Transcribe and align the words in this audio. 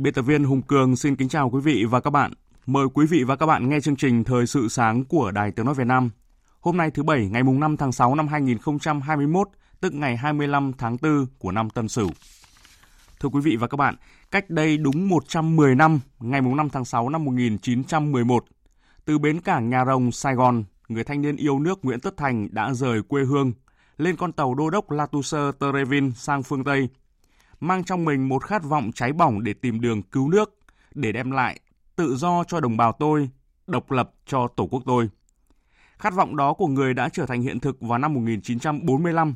Biên 0.00 0.14
tập 0.14 0.22
viên 0.22 0.44
Hùng 0.44 0.62
Cường 0.62 0.96
xin 0.96 1.16
kính 1.16 1.28
chào 1.28 1.50
quý 1.50 1.60
vị 1.60 1.84
và 1.84 2.00
các 2.00 2.10
bạn. 2.10 2.32
Mời 2.66 2.86
quý 2.94 3.06
vị 3.06 3.24
và 3.24 3.36
các 3.36 3.46
bạn 3.46 3.68
nghe 3.68 3.80
chương 3.80 3.96
trình 3.96 4.24
Thời 4.24 4.46
sự 4.46 4.68
sáng 4.68 5.04
của 5.04 5.30
Đài 5.30 5.52
Tiếng 5.52 5.66
Nói 5.66 5.74
Việt 5.74 5.86
Nam. 5.86 6.10
Hôm 6.60 6.76
nay 6.76 6.90
thứ 6.90 7.02
Bảy, 7.02 7.28
ngày 7.28 7.42
5 7.42 7.76
tháng 7.76 7.92
6 7.92 8.14
năm 8.14 8.28
2021, 8.28 9.48
tức 9.80 9.94
ngày 9.94 10.16
25 10.16 10.72
tháng 10.78 10.96
4 11.02 11.26
của 11.38 11.52
năm 11.52 11.70
Tân 11.70 11.88
Sửu. 11.88 12.10
Thưa 13.20 13.28
quý 13.28 13.40
vị 13.40 13.56
và 13.56 13.66
các 13.66 13.76
bạn, 13.76 13.96
cách 14.30 14.50
đây 14.50 14.76
đúng 14.76 15.08
110 15.08 15.74
năm, 15.74 16.00
ngày 16.20 16.40
5 16.40 16.68
tháng 16.68 16.84
6 16.84 17.08
năm 17.08 17.24
1911, 17.24 18.44
từ 19.04 19.18
bến 19.18 19.40
cảng 19.40 19.70
Nhà 19.70 19.84
Rồng, 19.84 20.12
Sài 20.12 20.34
Gòn, 20.34 20.64
người 20.88 21.04
thanh 21.04 21.22
niên 21.22 21.36
yêu 21.36 21.58
nước 21.58 21.84
Nguyễn 21.84 22.00
Tất 22.00 22.16
Thành 22.16 22.48
đã 22.50 22.72
rời 22.74 23.02
quê 23.02 23.24
hương, 23.24 23.52
lên 23.96 24.16
con 24.16 24.32
tàu 24.32 24.54
đô 24.54 24.70
đốc 24.70 24.90
Latuser 24.90 25.54
Terevin 25.60 26.12
sang 26.12 26.42
phương 26.42 26.64
Tây– 26.64 26.88
mang 27.60 27.84
trong 27.84 28.04
mình 28.04 28.28
một 28.28 28.44
khát 28.44 28.64
vọng 28.64 28.90
cháy 28.94 29.12
bỏng 29.12 29.44
để 29.44 29.52
tìm 29.52 29.80
đường 29.80 30.02
cứu 30.02 30.28
nước, 30.28 30.58
để 30.94 31.12
đem 31.12 31.30
lại 31.30 31.60
tự 31.96 32.16
do 32.16 32.44
cho 32.44 32.60
đồng 32.60 32.76
bào 32.76 32.92
tôi, 32.92 33.30
độc 33.66 33.90
lập 33.90 34.10
cho 34.26 34.48
tổ 34.56 34.66
quốc 34.66 34.82
tôi. 34.86 35.08
Khát 35.98 36.14
vọng 36.14 36.36
đó 36.36 36.52
của 36.52 36.66
người 36.66 36.94
đã 36.94 37.08
trở 37.08 37.26
thành 37.26 37.42
hiện 37.42 37.60
thực 37.60 37.80
vào 37.80 37.98
năm 37.98 38.14
1945. 38.14 39.34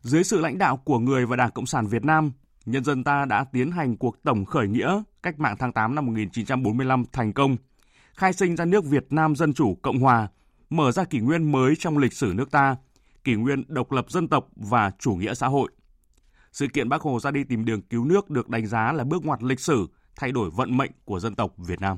Dưới 0.00 0.24
sự 0.24 0.40
lãnh 0.40 0.58
đạo 0.58 0.76
của 0.76 0.98
người 0.98 1.26
và 1.26 1.36
Đảng 1.36 1.50
Cộng 1.50 1.66
sản 1.66 1.86
Việt 1.86 2.04
Nam, 2.04 2.32
nhân 2.66 2.84
dân 2.84 3.04
ta 3.04 3.24
đã 3.24 3.44
tiến 3.52 3.70
hành 3.70 3.96
cuộc 3.96 4.22
tổng 4.22 4.44
khởi 4.44 4.68
nghĩa 4.68 5.02
cách 5.22 5.40
mạng 5.40 5.56
tháng 5.58 5.72
8 5.72 5.94
năm 5.94 6.06
1945 6.06 7.04
thành 7.12 7.32
công, 7.32 7.56
khai 8.14 8.32
sinh 8.32 8.56
ra 8.56 8.64
nước 8.64 8.84
Việt 8.84 9.06
Nam 9.10 9.36
Dân 9.36 9.54
Chủ 9.54 9.78
Cộng 9.82 9.98
Hòa, 9.98 10.28
mở 10.70 10.92
ra 10.92 11.04
kỷ 11.04 11.20
nguyên 11.20 11.52
mới 11.52 11.74
trong 11.78 11.98
lịch 11.98 12.12
sử 12.12 12.32
nước 12.34 12.50
ta, 12.50 12.76
kỷ 13.24 13.34
nguyên 13.34 13.64
độc 13.68 13.92
lập 13.92 14.10
dân 14.10 14.28
tộc 14.28 14.48
và 14.56 14.90
chủ 14.98 15.14
nghĩa 15.14 15.34
xã 15.34 15.46
hội. 15.46 15.70
Sự 16.54 16.66
kiện 16.72 16.88
Bác 16.88 17.02
Hồ 17.02 17.20
ra 17.20 17.30
đi 17.30 17.44
tìm 17.44 17.64
đường 17.64 17.82
cứu 17.82 18.04
nước 18.04 18.30
được 18.30 18.48
đánh 18.48 18.66
giá 18.66 18.92
là 18.92 19.04
bước 19.04 19.24
ngoặt 19.24 19.42
lịch 19.42 19.60
sử, 19.60 19.86
thay 20.16 20.32
đổi 20.32 20.50
vận 20.50 20.76
mệnh 20.76 20.90
của 21.04 21.20
dân 21.20 21.34
tộc 21.34 21.54
Việt 21.56 21.80
Nam. 21.80 21.96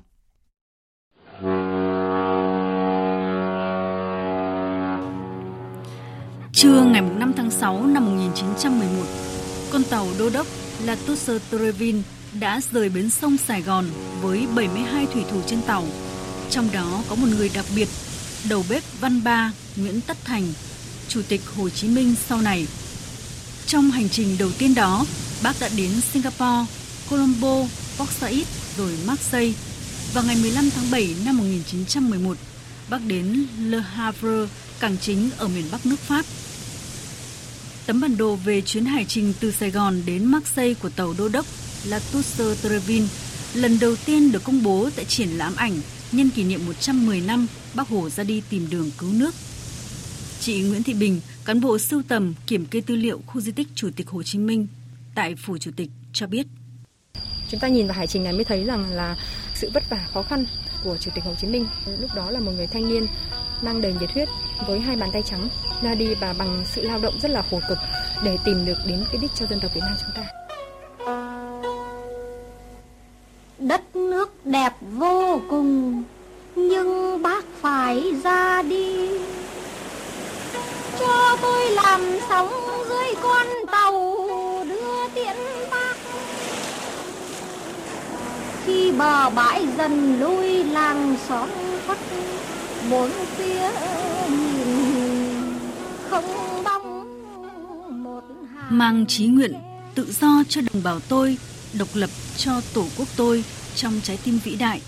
Trưa 6.52 6.84
ngày 6.84 7.00
5 7.00 7.32
tháng 7.36 7.50
6 7.50 7.86
năm 7.86 8.04
1911, 8.04 9.04
con 9.72 9.82
tàu 9.90 10.06
đô 10.18 10.30
đốc 10.30 10.46
Latuser 10.84 11.42
Trevin 11.50 12.02
đã 12.40 12.60
rời 12.72 12.88
bến 12.88 13.10
sông 13.10 13.36
Sài 13.36 13.62
Gòn 13.62 13.84
với 14.20 14.46
72 14.56 15.06
thủy 15.06 15.24
thủ 15.30 15.40
trên 15.46 15.58
tàu. 15.66 15.84
Trong 16.50 16.68
đó 16.72 17.02
có 17.08 17.14
một 17.14 17.28
người 17.36 17.50
đặc 17.54 17.64
biệt, 17.76 17.88
đầu 18.50 18.64
bếp 18.70 18.82
Văn 19.00 19.20
Ba 19.24 19.52
Nguyễn 19.76 20.00
Tất 20.06 20.16
Thành, 20.24 20.42
Chủ 21.08 21.22
tịch 21.28 21.40
Hồ 21.56 21.68
Chí 21.68 21.88
Minh 21.88 22.14
sau 22.14 22.40
này 22.40 22.66
trong 23.66 23.90
hành 23.90 24.08
trình 24.08 24.36
đầu 24.38 24.50
tiên 24.58 24.74
đó, 24.74 25.06
bác 25.42 25.60
đã 25.60 25.68
đến 25.76 25.90
Singapore, 26.12 26.72
Colombo, 27.10 27.66
Port 27.98 28.10
Said 28.10 28.46
rồi 28.76 28.92
Marseille. 29.06 29.52
Vào 30.14 30.24
ngày 30.24 30.36
15 30.42 30.70
tháng 30.70 30.90
7 30.90 31.14
năm 31.24 31.38
1911, 31.38 32.36
bác 32.90 32.98
đến 33.06 33.46
Le 33.60 33.80
Havre, 33.80 34.48
cảng 34.80 34.96
chính 35.00 35.30
ở 35.38 35.48
miền 35.48 35.64
Bắc 35.72 35.86
nước 35.86 35.98
Pháp. 36.00 36.24
Tấm 37.86 38.00
bản 38.00 38.16
đồ 38.16 38.36
về 38.36 38.60
chuyến 38.60 38.84
hải 38.84 39.04
trình 39.04 39.32
từ 39.40 39.52
Sài 39.52 39.70
Gòn 39.70 40.02
đến 40.06 40.24
Marseille 40.24 40.74
của 40.74 40.90
tàu 40.90 41.14
đô 41.18 41.28
đốc 41.28 41.46
La 41.84 42.00
Toussaint 42.12 42.58
Trevin 42.62 43.06
lần 43.54 43.78
đầu 43.78 43.96
tiên 43.96 44.32
được 44.32 44.44
công 44.44 44.62
bố 44.62 44.90
tại 44.96 45.04
triển 45.04 45.28
lãm 45.28 45.56
ảnh 45.56 45.80
nhân 46.12 46.30
kỷ 46.30 46.44
niệm 46.44 46.66
110 46.66 47.20
năm 47.20 47.46
Bác 47.74 47.88
Hồ 47.88 48.10
ra 48.10 48.24
đi 48.24 48.42
tìm 48.50 48.66
đường 48.70 48.90
cứu 48.98 49.12
nước. 49.12 49.34
Chị 50.40 50.60
Nguyễn 50.60 50.82
Thị 50.82 50.94
Bình, 50.94 51.20
Cán 51.46 51.60
bộ 51.60 51.78
sưu 51.78 52.02
tầm 52.08 52.34
kiểm 52.46 52.66
kê 52.66 52.80
tư 52.80 52.96
liệu 52.96 53.20
khu 53.26 53.40
di 53.40 53.52
tích 53.52 53.68
Chủ 53.74 53.88
tịch 53.96 54.08
Hồ 54.08 54.22
Chí 54.22 54.38
Minh 54.38 54.66
tại 55.14 55.34
Phủ 55.34 55.58
Chủ 55.58 55.70
tịch 55.76 55.88
cho 56.12 56.26
biết. 56.26 56.46
Chúng 57.48 57.60
ta 57.60 57.68
nhìn 57.68 57.86
vào 57.86 57.96
hải 57.96 58.06
trình 58.06 58.24
này 58.24 58.32
mới 58.32 58.44
thấy 58.44 58.64
rằng 58.64 58.90
là 58.90 59.16
sự 59.54 59.70
vất 59.74 59.90
vả 59.90 60.06
khó 60.14 60.22
khăn 60.22 60.46
của 60.84 60.96
Chủ 60.96 61.10
tịch 61.14 61.24
Hồ 61.24 61.34
Chí 61.40 61.46
Minh. 61.46 61.66
Lúc 62.00 62.10
đó 62.16 62.30
là 62.30 62.40
một 62.40 62.52
người 62.56 62.66
thanh 62.66 62.88
niên 62.88 63.06
mang 63.62 63.80
đầy 63.80 63.94
nhiệt 64.00 64.10
huyết 64.10 64.28
với 64.66 64.80
hai 64.80 64.96
bàn 64.96 65.10
tay 65.12 65.22
trắng 65.22 65.48
ra 65.82 65.94
đi 65.94 66.14
và 66.14 66.32
bằng 66.32 66.64
sự 66.74 66.82
lao 66.82 66.98
động 67.00 67.14
rất 67.22 67.30
là 67.30 67.42
khổ 67.50 67.60
cực 67.68 67.78
để 68.24 68.36
tìm 68.44 68.64
được 68.66 68.78
đến 68.86 69.04
cái 69.12 69.18
đích 69.22 69.30
cho 69.34 69.46
dân 69.50 69.60
tộc 69.62 69.70
Việt 69.74 69.80
Nam 69.80 69.96
chúng 70.00 70.14
ta. 70.14 70.24
Đất 73.58 73.96
nước 73.96 74.46
đẹp 74.46 74.72
vô 74.80 75.40
cùng 75.50 76.02
nhưng 76.56 77.22
bác 77.22 77.44
phải 77.60 78.02
ra 78.24 78.62
đi 78.62 79.08
cho 81.06 81.36
tôi 81.42 81.70
làm 81.70 82.00
sóng 82.28 82.52
dưới 82.88 83.14
con 83.22 83.46
tàu, 83.72 84.16
đưa 84.68 85.08
tiễn 85.14 85.36
bác. 85.70 85.94
Khi 88.64 88.92
bờ 88.92 89.30
bãi 89.30 89.66
dần 89.78 90.20
lui 90.20 90.64
làng 90.64 91.16
xóm 91.28 91.48
khuất, 91.86 91.98
bốn 92.90 93.10
phía 93.36 93.70
nhìn 94.30 95.58
không 96.10 96.24
bóng 96.64 97.04
một 98.04 98.22
hàng. 98.54 98.78
Mang 98.78 99.06
chí 99.08 99.26
nguyện, 99.26 99.52
tự 99.94 100.12
do 100.20 100.42
cho 100.48 100.60
đồng 100.60 100.82
bào 100.82 101.00
tôi, 101.00 101.38
độc 101.78 101.88
lập 101.94 102.10
cho 102.36 102.60
tổ 102.74 102.84
quốc 102.98 103.08
tôi 103.16 103.44
trong 103.74 104.00
trái 104.02 104.18
tim 104.24 104.38
vĩ 104.44 104.54
đại. 104.56 104.80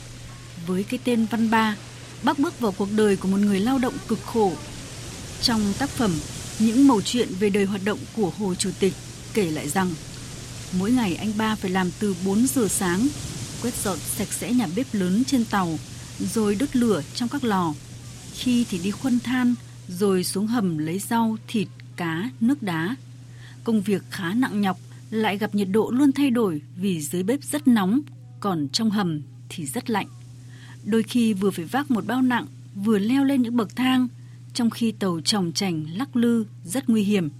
Với 0.67 0.85
cái 0.85 1.01
tên 1.05 1.27
văn 1.31 1.51
ba, 1.51 1.77
bác 2.23 2.39
bước 2.39 2.61
vào 2.61 2.73
cuộc 2.79 2.89
đời 2.97 3.17
của 3.17 3.29
một 3.29 3.39
người 3.41 3.61
lao 3.61 3.79
động 3.79 3.95
cực 4.09 4.19
khổ 4.27 4.53
trong 5.43 5.61
tác 5.79 5.89
phẩm, 5.89 6.11
những 6.59 6.89
mẩu 6.89 7.03
chuyện 7.03 7.29
về 7.41 7.51
đời 7.51 7.65
hoạt 7.65 7.85
động 7.85 7.99
của 8.17 8.33
Hồ 8.39 8.55
Chủ 8.55 8.71
tịch 8.81 8.93
kể 9.35 9.51
lại 9.51 9.69
rằng 9.69 9.95
mỗi 10.79 10.93
ngày 10.93 11.15
anh 11.15 11.33
ba 11.39 11.55
phải 11.55 11.71
làm 11.71 11.91
từ 12.01 12.17
4 12.25 12.47
giờ 12.47 12.69
sáng, 12.69 13.09
quét 13.63 13.75
dọn 13.85 13.99
sạch 13.99 14.33
sẽ 14.33 14.53
nhà 14.53 14.67
bếp 14.77 14.87
lớn 14.93 15.23
trên 15.27 15.45
tàu, 15.45 15.79
rồi 16.19 16.55
đốt 16.55 16.77
lửa 16.77 17.03
trong 17.15 17.29
các 17.29 17.45
lò. 17.45 17.75
Khi 18.35 18.67
thì 18.71 18.79
đi 18.79 18.91
khuân 18.91 19.21
than, 19.21 19.55
rồi 19.89 20.25
xuống 20.25 20.47
hầm 20.47 20.79
lấy 20.79 20.99
rau, 20.99 21.37
thịt, 21.49 21.69
cá, 21.97 22.31
nước 22.41 22.63
đá. 22.63 22.97
Công 23.65 23.83
việc 23.83 24.03
khá 24.11 24.35
nặng 24.35 24.61
nhọc, 24.61 24.79
lại 25.11 25.39
gặp 25.39 25.55
nhiệt 25.55 25.69
độ 25.71 25.91
luôn 25.91 26.13
thay 26.13 26.31
đổi 26.31 26.63
vì 26.77 27.01
dưới 27.01 27.23
bếp 27.23 27.45
rất 27.45 27.69
nóng, 27.69 28.01
còn 28.41 28.69
trong 28.73 28.91
hầm 28.91 29.21
thì 29.49 29.67
rất 29.67 29.91
lạnh. 29.91 30.07
Đôi 30.85 31.03
khi 31.03 31.33
vừa 31.33 31.51
phải 31.51 31.65
vác 31.65 31.91
một 31.91 32.07
bao 32.07 32.23
nặng, 32.23 32.47
vừa 32.75 32.99
leo 32.99 33.25
lên 33.25 33.43
những 33.43 33.57
bậc 33.57 33.77
thang, 33.77 34.09
trong 34.59 34.71
khi 34.71 34.93
tàu 34.93 35.21
tròng 35.25 35.53
trành 35.53 35.85
lắc 35.95 36.17
lư 36.17 36.45
rất 36.65 36.89
nguy 36.89 37.03
hiểm. 37.03 37.31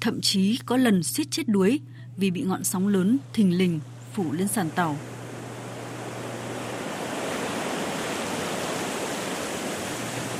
Thậm 0.00 0.20
chí 0.20 0.58
có 0.66 0.76
lần 0.76 1.02
suýt 1.02 1.30
chết 1.30 1.48
đuối 1.48 1.80
vì 2.16 2.30
bị 2.30 2.42
ngọn 2.42 2.64
sóng 2.64 2.88
lớn 2.88 3.18
thình 3.32 3.58
lình 3.58 3.80
phủ 4.12 4.32
lên 4.32 4.48
sàn 4.48 4.70
tàu. 4.70 4.96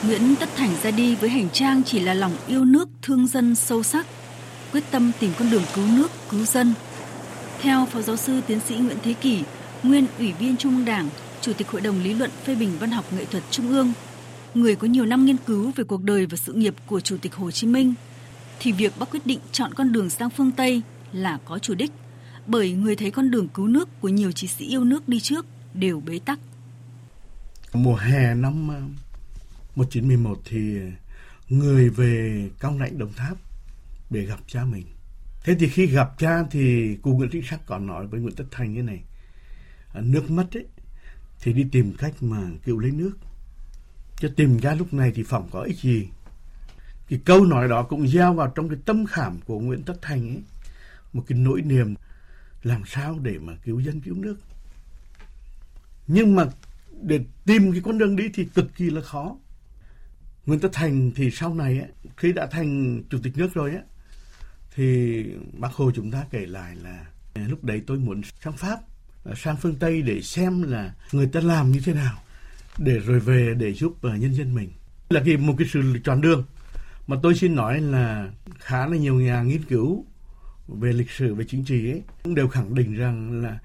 Nguyễn 0.07 0.37
Tất 0.41 0.49
Thành 0.57 0.77
ra 0.83 0.91
đi 0.91 1.15
với 1.15 1.31
hành 1.31 1.51
trang 1.51 1.83
chỉ 1.87 2.01
là 2.01 2.15
lòng 2.15 2.37
yêu 2.47 2.65
nước 2.65 2.89
thương 3.03 3.27
dân 3.27 3.55
sâu 3.55 3.83
sắc, 3.83 4.07
quyết 4.73 4.85
tâm 4.91 5.13
tìm 5.21 5.31
con 5.39 5.51
đường 5.51 5.65
cứu 5.75 5.87
nước, 5.97 6.11
cứu 6.31 6.45
dân. 6.45 6.75
Theo 7.61 7.87
Phó 7.87 8.03
Giáo 8.03 8.17
sư 8.17 8.41
Tiến 8.47 8.61
sĩ 8.69 8.77
Nguyễn 8.77 8.99
Thế 9.03 9.13
Kỷ, 9.13 9.43
nguyên 9.83 10.07
Ủy 10.19 10.33
viên 10.33 10.57
Trung 10.57 10.77
ương 10.77 10.85
Đảng, 10.85 11.09
Chủ 11.41 11.53
tịch 11.53 11.69
Hội 11.69 11.81
đồng 11.81 12.03
Lý 12.03 12.15
luận 12.15 12.31
phê 12.45 12.55
bình 12.55 12.71
văn 12.81 12.91
học 12.91 13.05
nghệ 13.13 13.25
thuật 13.25 13.43
Trung 13.51 13.69
ương 13.69 13.93
người 14.55 14.77
có 14.77 14.87
nhiều 14.87 15.07
năm 15.07 15.25
nghiên 15.25 15.37
cứu 15.47 15.73
về 15.77 15.85
cuộc 15.85 16.03
đời 16.03 16.27
và 16.27 16.37
sự 16.37 16.53
nghiệp 16.53 16.75
của 16.87 17.01
Chủ 17.01 17.17
tịch 17.23 17.35
Hồ 17.35 17.51
Chí 17.51 17.67
Minh, 17.67 17.95
thì 18.61 18.73
việc 18.73 18.93
bác 18.99 19.11
quyết 19.11 19.27
định 19.27 19.39
chọn 19.53 19.75
con 19.75 19.93
đường 19.93 20.11
sang 20.11 20.31
phương 20.31 20.53
Tây 20.53 20.83
là 21.13 21.39
có 21.45 21.59
chủ 21.59 21.75
đích, 21.75 21.91
bởi 22.47 22.73
người 22.73 22.97
thấy 22.97 23.11
con 23.11 23.31
đường 23.31 23.49
cứu 23.49 23.67
nước 23.67 23.89
của 24.01 24.09
nhiều 24.09 24.33
chiến 24.33 24.51
sĩ 24.51 24.67
yêu 24.67 24.85
nước 24.85 25.09
đi 25.09 25.21
trước 25.21 25.47
đều 25.75 26.01
bế 26.01 26.19
tắc. 26.19 26.39
Mùa 27.73 27.97
hè 27.97 28.35
năm 28.35 28.69
ờ, 28.69 28.81
1911 29.75 30.39
thì 30.45 30.79
người 31.49 31.89
về 31.89 32.49
Cao 32.61 32.79
Lãnh 32.79 32.99
Đồng 32.99 33.13
Tháp 33.13 33.37
để 34.11 34.25
gặp 34.25 34.39
cha 34.47 34.65
mình. 34.65 34.87
Thế 35.45 35.57
thì 35.61 35.69
khi 35.69 35.87
gặp 35.87 36.15
cha 36.19 36.43
thì 36.51 36.97
cụ 37.03 37.17
Nguyễn 37.17 37.31
Trinh 37.33 37.43
Sắc 37.51 37.61
còn 37.67 37.87
nói 37.87 38.07
với 38.07 38.21
Nguyễn 38.21 38.35
Tất 38.37 38.45
Thành 38.51 38.75
như 38.75 38.83
này. 38.83 39.03
Ờ, 39.93 40.01
nước 40.01 40.31
mất 40.31 40.57
ấy, 40.57 40.67
thì 41.41 41.53
đi 41.53 41.65
tìm 41.73 41.95
cách 41.99 42.15
mà 42.21 42.43
cứu 42.65 42.79
lấy 42.79 42.91
nước. 42.91 43.13
Chứ 44.17 44.29
tìm 44.29 44.59
ra 44.59 44.75
lúc 44.75 44.95
này 44.95 45.13
thì 45.15 45.23
phỏng 45.23 45.49
có 45.51 45.61
ích 45.61 45.79
gì. 45.79 46.09
Cái 47.09 47.21
câu 47.25 47.45
nói 47.45 47.69
đó 47.69 47.83
cũng 47.83 48.09
gieo 48.09 48.35
vào 48.35 48.53
trong 48.55 48.69
cái 48.69 48.79
tâm 48.85 49.07
khảm 49.07 49.41
của 49.47 49.61
Nguyễn 49.61 49.83
Tất 49.83 50.03
Thành 50.03 50.29
ấy. 50.29 50.43
Một 51.13 51.25
cái 51.29 51.39
nỗi 51.39 51.63
niềm 51.63 51.95
làm 52.63 52.83
sao 52.87 53.19
để 53.23 53.39
mà 53.39 53.53
cứu 53.65 53.81
dân 53.81 54.01
cứu 54.01 54.15
nước. 54.15 54.37
Nhưng 56.07 56.37
mà 56.37 56.45
để 57.03 57.21
tìm 57.45 57.73
cái 57.73 57.81
con 57.85 57.99
đường 57.99 58.17
đi 58.17 58.25
thì 58.35 58.45
cực 58.55 58.77
kỳ 58.77 58.91
là 58.91 59.01
khó. 59.01 59.37
Nguyễn 60.47 60.61
Tất 60.61 60.69
Thành 60.73 61.13
thì 61.17 61.31
sau 61.31 61.55
này 61.55 61.79
ấy, 61.79 61.89
khi 62.17 62.33
đã 62.33 62.47
thành 62.47 63.03
chủ 63.11 63.19
tịch 63.23 63.37
nước 63.37 63.55
rồi 63.55 63.71
ấy, 63.71 63.83
thì 64.75 65.25
bác 65.59 65.73
Hồ 65.73 65.91
chúng 65.95 66.11
ta 66.11 66.25
kể 66.31 66.47
lại 66.47 66.77
là 66.77 67.07
lúc 67.35 67.65
đấy 67.65 67.83
tôi 67.87 67.99
muốn 67.99 68.21
sang 68.45 68.57
Pháp, 68.57 68.81
sang 69.37 69.57
phương 69.57 69.77
Tây 69.77 70.03
để 70.03 70.23
xem 70.23 70.63
là 70.63 70.95
người 71.13 71.27
ta 71.27 71.41
làm 71.41 71.73
như 71.73 71.81
thế 71.85 71.95
nào 71.95 72.19
để 72.79 72.99
rồi 72.99 73.21
về 73.21 73.55
để 73.59 73.73
giúp 73.73 73.97
ờ, 74.03 74.17
nhân 74.17 74.35
dân 74.35 74.55
mình. 74.55 74.71
Là 75.11 75.23
cái 75.25 75.37
một 75.37 75.55
cái 75.59 75.69
sự 75.73 75.83
chọn 76.05 76.21
đường 76.21 76.45
mà 77.07 77.17
tôi 77.23 77.35
xin 77.35 77.55
nói 77.55 77.81
là 77.81 78.29
khá 78.59 78.87
là 78.87 78.97
nhiều 78.97 79.15
nhà 79.15 79.43
nghiên 79.43 79.63
cứu 79.63 80.05
về 80.69 80.93
lịch 80.93 81.11
sử 81.11 81.35
về 81.35 81.45
chính 81.49 81.65
trị 81.65 81.91
ấy 81.91 82.03
cũng 82.23 82.35
đều 82.35 82.49
khẳng 82.49 82.75
định 82.75 82.95
rằng 82.95 83.43
là 83.43 83.59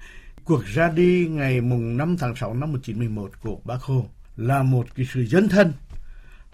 cuộc 0.44 0.64
ra 0.64 0.88
đi 0.88 1.26
ngày 1.30 1.60
mùng 1.60 1.96
5 1.96 2.16
tháng 2.18 2.36
6 2.36 2.54
năm 2.54 2.72
1911 2.72 3.30
của 3.42 3.60
Bác 3.64 3.82
Hồ 3.82 4.06
là 4.36 4.62
một 4.62 4.86
cái 4.94 5.06
sự 5.14 5.26
dân 5.26 5.48
thân, 5.48 5.72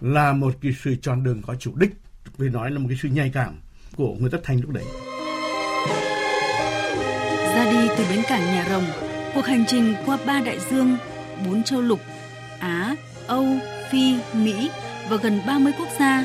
là 0.01 0.33
một 0.33 0.55
cái 0.63 0.73
sự 0.85 0.97
chọn 1.03 1.25
đường 1.25 1.43
có 1.43 1.55
chủ 1.55 1.73
đích, 1.77 1.91
vì 2.39 2.49
nói 2.49 2.71
là 2.71 2.79
một 2.79 2.87
cái 2.89 2.99
sự 3.03 3.09
nhạy 3.09 3.31
cảm 3.35 3.55
của 3.97 4.15
người 4.15 4.31
Tất 4.31 4.41
Thành 4.45 4.61
lúc 4.61 4.71
đấy. 4.71 4.85
Ra 7.55 7.71
đi 7.71 7.89
từ 7.99 8.05
bến 8.11 8.23
cảng 8.29 8.45
Nhà 8.45 8.67
Rồng, 8.71 8.85
cuộc 9.35 9.47
hành 9.47 9.65
trình 9.69 9.95
qua 10.07 10.19
ba 10.27 10.41
đại 10.47 10.59
dương, 10.71 10.97
bốn 11.47 11.63
châu 11.63 11.81
lục, 11.81 12.01
Âu, 13.29 13.47
Phi, 13.91 14.15
Mỹ 14.35 14.71
và 15.09 15.17
gần 15.17 15.41
30 15.47 15.73
quốc 15.79 15.89
gia. 16.01 16.25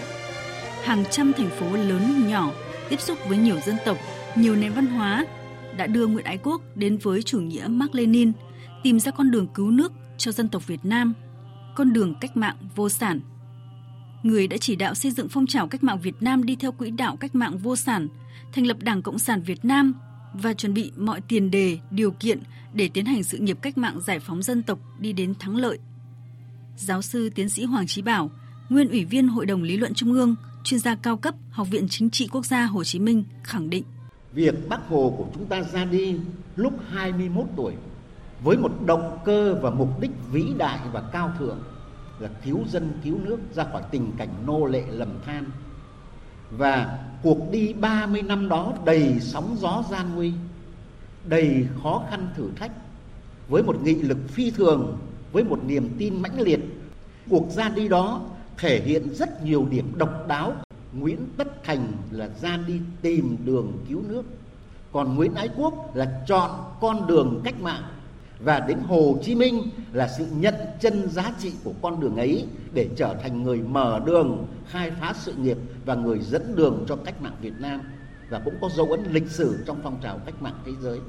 Hàng 0.84 1.04
trăm 1.12 1.34
thành 1.34 1.50
phố 1.50 1.76
lớn 1.76 2.28
nhỏ 2.28 2.52
tiếp 2.90 3.02
xúc 3.02 3.18
với 3.28 3.38
nhiều 3.38 3.60
dân 3.66 3.76
tộc, 3.86 3.98
nhiều 4.36 4.56
nền 4.56 4.74
văn 4.74 4.88
hóa 4.88 5.26
đã 5.78 5.88
đưa 5.88 6.08
Nguyễn 6.08 6.26
Ái 6.26 6.38
Quốc 6.44 6.62
đến 6.76 6.98
với 6.98 7.24
chủ 7.24 7.40
nghĩa 7.40 7.68
Mark 7.68 7.96
Lenin, 7.96 8.32
tìm 8.84 9.00
ra 9.00 9.12
con 9.12 9.32
đường 9.32 9.48
cứu 9.48 9.72
nước 9.72 9.92
cho 10.18 10.32
dân 10.32 10.48
tộc 10.48 10.68
Việt 10.68 10.86
Nam, 10.86 11.14
con 11.76 11.94
đường 11.94 12.16
cách 12.22 12.38
mạng 12.38 12.56
vô 12.76 12.90
sản. 12.90 13.20
Người 14.24 14.48
đã 14.48 14.58
chỉ 14.58 14.76
đạo 14.76 14.96
xây 14.96 15.12
dựng 15.12 15.30
phong 15.30 15.48
trào 15.48 15.68
cách 15.68 15.84
mạng 15.84 16.00
Việt 16.02 16.16
Nam 16.20 16.44
đi 16.44 16.56
theo 16.56 16.72
quỹ 16.72 16.92
đạo 16.92 17.16
cách 17.16 17.36
mạng 17.36 17.58
vô 17.58 17.76
sản, 17.76 18.08
thành 18.54 18.68
lập 18.68 18.78
Đảng 18.80 19.02
Cộng 19.02 19.20
sản 19.20 19.42
Việt 19.42 19.66
Nam 19.66 19.94
và 20.34 20.54
chuẩn 20.54 20.74
bị 20.74 20.92
mọi 20.98 21.22
tiền 21.22 21.52
đề, 21.52 21.80
điều 21.92 22.12
kiện 22.12 22.40
để 22.74 22.90
tiến 22.94 23.06
hành 23.06 23.24
sự 23.24 23.38
nghiệp 23.38 23.58
cách 23.62 23.78
mạng 23.78 24.02
giải 24.02 24.20
phóng 24.20 24.44
dân 24.44 24.64
tộc 24.64 24.80
đi 25.00 25.14
đến 25.14 25.34
thắng 25.40 25.56
lợi. 25.56 25.80
Giáo 26.78 27.02
sư 27.02 27.30
tiến 27.36 27.50
sĩ 27.50 27.64
Hoàng 27.64 27.88
Chí 27.88 28.02
Bảo, 28.02 28.32
nguyên 28.70 28.90
ủy 28.90 29.06
viên 29.06 29.28
Hội 29.28 29.46
đồng 29.46 29.64
Lý 29.64 29.78
luận 29.78 29.94
Trung 29.94 30.14
ương, 30.14 30.36
chuyên 30.64 30.80
gia 30.80 30.96
cao 30.96 31.18
cấp 31.18 31.36
Học 31.52 31.68
viện 31.72 31.88
Chính 31.90 32.10
trị 32.10 32.28
Quốc 32.32 32.46
gia 32.46 32.66
Hồ 32.66 32.84
Chí 32.84 33.00
Minh 33.00 33.24
khẳng 33.44 33.70
định 33.70 33.84
việc 34.34 34.70
Bác 34.70 34.88
Hồ 34.90 35.14
của 35.18 35.26
chúng 35.34 35.46
ta 35.46 35.62
ra 35.62 35.86
đi 35.86 36.20
lúc 36.56 36.74
21 36.90 37.46
tuổi 37.56 37.74
với 38.44 38.58
một 38.58 38.72
động 38.86 39.18
cơ 39.26 39.60
và 39.62 39.70
mục 39.70 40.02
đích 40.02 40.12
vĩ 40.32 40.44
đại 40.58 40.80
và 40.92 41.02
cao 41.12 41.32
thượng 41.40 41.60
là 42.20 42.30
cứu 42.46 42.60
dân 42.68 42.92
cứu 43.04 43.18
nước 43.24 43.38
ra 43.54 43.64
khỏi 43.72 43.82
tình 43.92 44.12
cảnh 44.18 44.30
nô 44.46 44.66
lệ 44.66 44.84
lầm 44.88 45.10
than. 45.26 45.46
Và 46.52 47.00
cuộc 47.24 47.52
đi 47.52 47.74
30 47.74 48.22
năm 48.22 48.50
đó 48.50 48.74
đầy 48.86 49.16
sóng 49.22 49.56
gió 49.60 49.84
gian 49.92 50.16
nguy, 50.16 50.34
đầy 51.26 51.68
khó 51.84 52.04
khăn 52.10 52.28
thử 52.36 52.50
thách 52.56 52.72
với 53.48 53.64
một 53.64 53.82
nghị 53.84 53.96
lực 53.96 54.18
phi 54.28 54.52
thường, 54.52 54.98
với 55.34 55.44
một 55.44 55.60
niềm 55.64 55.90
tin 55.98 56.22
mãnh 56.22 56.42
liệt. 56.42 56.60
Cuộc 57.30 57.52
ra 57.52 57.70
đi 57.70 57.88
đó 57.88 58.22
thể 58.58 58.82
hiện 58.86 59.10
rất 59.14 59.44
nhiều 59.44 59.66
điểm 59.70 59.92
độc 59.98 60.28
đáo 60.28 60.54
Nguyễn 60.94 61.18
Tất 61.38 61.64
Thành 61.64 61.92
là 62.12 62.30
ra 62.42 62.60
đi 62.68 62.80
tìm 63.02 63.38
đường 63.46 63.74
cứu 63.90 64.02
nước 64.08 64.24
còn 64.94 65.16
Nguyễn 65.16 65.34
Ái 65.36 65.50
Quốc 65.58 65.96
là 65.96 66.22
chọn 66.28 66.52
con 66.82 67.08
đường 67.08 67.42
cách 67.44 67.62
mạng 67.62 67.84
và 68.40 68.60
đến 68.60 68.78
Hồ 68.88 69.20
Chí 69.24 69.36
Minh 69.36 69.70
là 69.94 70.08
sự 70.18 70.26
nhận 70.38 70.56
chân 70.80 71.10
giá 71.10 71.34
trị 71.40 71.52
của 71.64 71.74
con 71.82 72.00
đường 72.00 72.16
ấy 72.16 72.46
để 72.74 72.90
trở 72.96 73.16
thành 73.24 73.44
người 73.44 73.60
mở 73.60 74.02
đường, 74.06 74.48
khai 74.68 74.92
phá 74.92 75.14
sự 75.16 75.34
nghiệp 75.34 75.58
và 75.86 75.96
người 75.96 76.20
dẫn 76.20 76.56
đường 76.56 76.86
cho 76.88 76.96
cách 76.96 77.22
mạng 77.22 77.36
Việt 77.42 77.54
Nam 77.60 77.82
và 78.30 78.42
cũng 78.46 78.54
có 78.62 78.70
dấu 78.76 78.86
ấn 78.86 79.04
lịch 79.12 79.32
sử 79.32 79.64
trong 79.68 79.80
phong 79.84 79.98
trào 80.04 80.20
cách 80.26 80.42
mạng 80.42 80.60
thế 80.66 80.72
giới. 80.82 81.00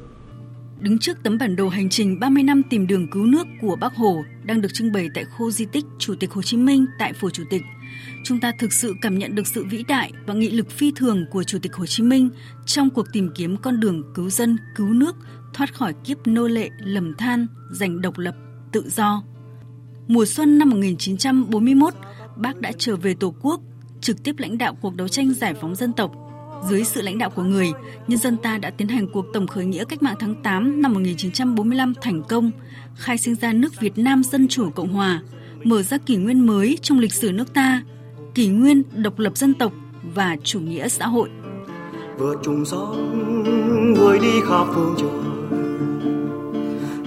Đứng 0.81 0.99
trước 0.99 1.23
tấm 1.23 1.39
bản 1.39 1.57
đồ 1.57 1.69
hành 1.69 1.89
trình 1.89 2.21
30 2.21 2.43
năm 2.43 2.63
tìm 2.71 2.87
đường 2.87 3.09
cứu 3.09 3.27
nước 3.27 3.47
của 3.61 3.77
Bác 3.77 3.95
Hồ 3.95 4.25
đang 4.45 4.61
được 4.61 4.75
trưng 4.75 4.93
bày 4.93 5.09
tại 5.15 5.25
khu 5.25 5.51
di 5.51 5.65
tích 5.65 5.85
Chủ 5.99 6.15
tịch 6.21 6.33
Hồ 6.33 6.43
Chí 6.43 6.57
Minh 6.57 6.87
tại 6.99 7.13
Phủ 7.13 7.31
Chủ 7.31 7.45
tịch, 7.51 7.63
chúng 8.25 8.41
ta 8.41 8.53
thực 8.59 8.73
sự 8.73 8.95
cảm 9.03 9.19
nhận 9.19 9.35
được 9.35 9.47
sự 9.47 9.65
vĩ 9.71 9.83
đại 9.89 10.13
và 10.27 10.35
nghị 10.35 10.51
lực 10.51 10.71
phi 10.71 10.93
thường 10.97 11.27
của 11.31 11.43
Chủ 11.43 11.59
tịch 11.63 11.75
Hồ 11.75 11.87
Chí 11.87 12.03
Minh 12.03 12.31
trong 12.67 12.91
cuộc 12.91 13.07
tìm 13.13 13.31
kiếm 13.35 13.57
con 13.57 13.81
đường 13.81 14.03
cứu 14.15 14.31
dân, 14.31 14.57
cứu 14.77 14.87
nước, 14.87 15.17
thoát 15.55 15.75
khỏi 15.75 15.95
kiếp 16.05 16.27
nô 16.27 16.49
lệ, 16.49 16.71
lầm 16.79 17.15
than, 17.15 17.47
giành 17.71 18.01
độc 18.01 18.19
lập, 18.19 18.35
tự 18.73 18.89
do. 18.89 19.23
Mùa 20.09 20.25
xuân 20.25 20.59
năm 20.59 20.71
1941, 20.71 21.95
bác 22.37 22.61
đã 22.61 22.73
trở 22.79 22.97
về 22.97 23.15
Tổ 23.15 23.35
quốc, 23.43 23.61
trực 24.01 24.23
tiếp 24.23 24.35
lãnh 24.39 24.59
đạo 24.59 24.75
cuộc 24.81 24.97
đấu 24.97 25.09
tranh 25.09 25.35
giải 25.35 25.55
phóng 25.61 25.75
dân 25.75 25.93
tộc. 25.93 26.24
Dưới 26.71 26.85
sự 26.85 27.03
lãnh 27.03 27.19
đạo 27.19 27.31
của 27.31 27.43
người, 27.43 27.73
nhân 28.09 28.19
dân 28.19 28.37
ta 28.37 28.59
đã 28.59 28.71
tiến 28.71 28.89
hành 28.89 29.07
cuộc 29.13 29.27
tổng 29.33 29.47
khởi 29.47 29.65
nghĩa 29.65 29.85
cách 29.85 30.03
mạng 30.03 30.17
tháng 30.21 30.35
8 30.43 30.83
năm 30.83 30.93
1945 30.93 31.95
thành 32.03 32.23
công, 32.23 32.51
khai 32.97 33.19
sinh 33.19 33.35
ra 33.35 33.53
nước 33.53 33.81
Việt 33.81 33.99
Nam 33.99 34.23
Dân 34.25 34.49
Chủ 34.49 34.71
Cộng 34.71 34.93
Hòa, 34.93 35.23
mở 35.65 35.83
ra 35.83 35.99
kỷ 35.99 36.17
nguyên 36.17 36.47
mới 36.47 36.79
trong 36.83 36.99
lịch 36.99 37.13
sử 37.13 37.33
nước 37.33 37.55
ta, 37.55 37.83
kỷ 38.35 38.49
nguyên 38.49 38.83
độc 38.95 39.19
lập 39.19 39.37
dân 39.37 39.55
tộc 39.55 39.73
và 40.15 40.37
chủ 40.45 40.61
nghĩa 40.61 40.89
xã 40.89 41.07
hội. 41.07 41.29
Vượt 42.19 42.37
trùng 42.45 42.65
sóng, 42.65 43.93
người 43.95 44.19
đi 44.19 44.41
khắp 44.49 44.67
phương 44.75 44.95
trời, 44.99 45.11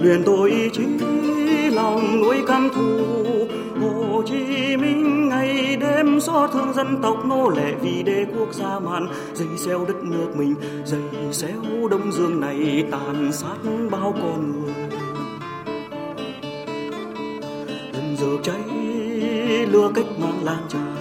luyện 0.00 0.22
tôi 0.26 0.50
ý 0.50 0.68
chí 0.72 0.82
lòng 1.70 2.20
nuôi 2.20 2.36
căm 2.46 2.68
thù 2.74 3.27
Hồ 3.80 4.22
Chí 4.26 4.76
Minh, 4.76 5.28
ngày 5.28 5.76
đêm 5.76 6.20
xót 6.20 6.50
thương 6.52 6.72
dân 6.72 6.98
tộc 7.02 7.26
nô 7.26 7.48
lệ 7.48 7.74
vì 7.82 8.02
đế 8.02 8.26
quốc 8.38 8.54
gia 8.54 8.78
màn 8.78 9.08
dây 9.34 9.48
xeo 9.56 9.84
đất 9.88 10.02
nước 10.02 10.28
mình, 10.36 10.54
dây 10.84 11.32
xeo 11.32 11.88
đông 11.90 12.12
dương 12.12 12.40
này 12.40 12.84
tàn 12.90 13.32
sát 13.32 13.56
bao 13.90 14.14
con 14.22 14.52
người. 14.52 14.74
Đừng 17.92 18.16
giờ 18.16 18.36
cháy, 18.42 18.62
lửa 19.66 19.90
cách 19.94 20.18
mạng 20.18 20.40
lan 20.44 20.62
tràn. 20.68 20.94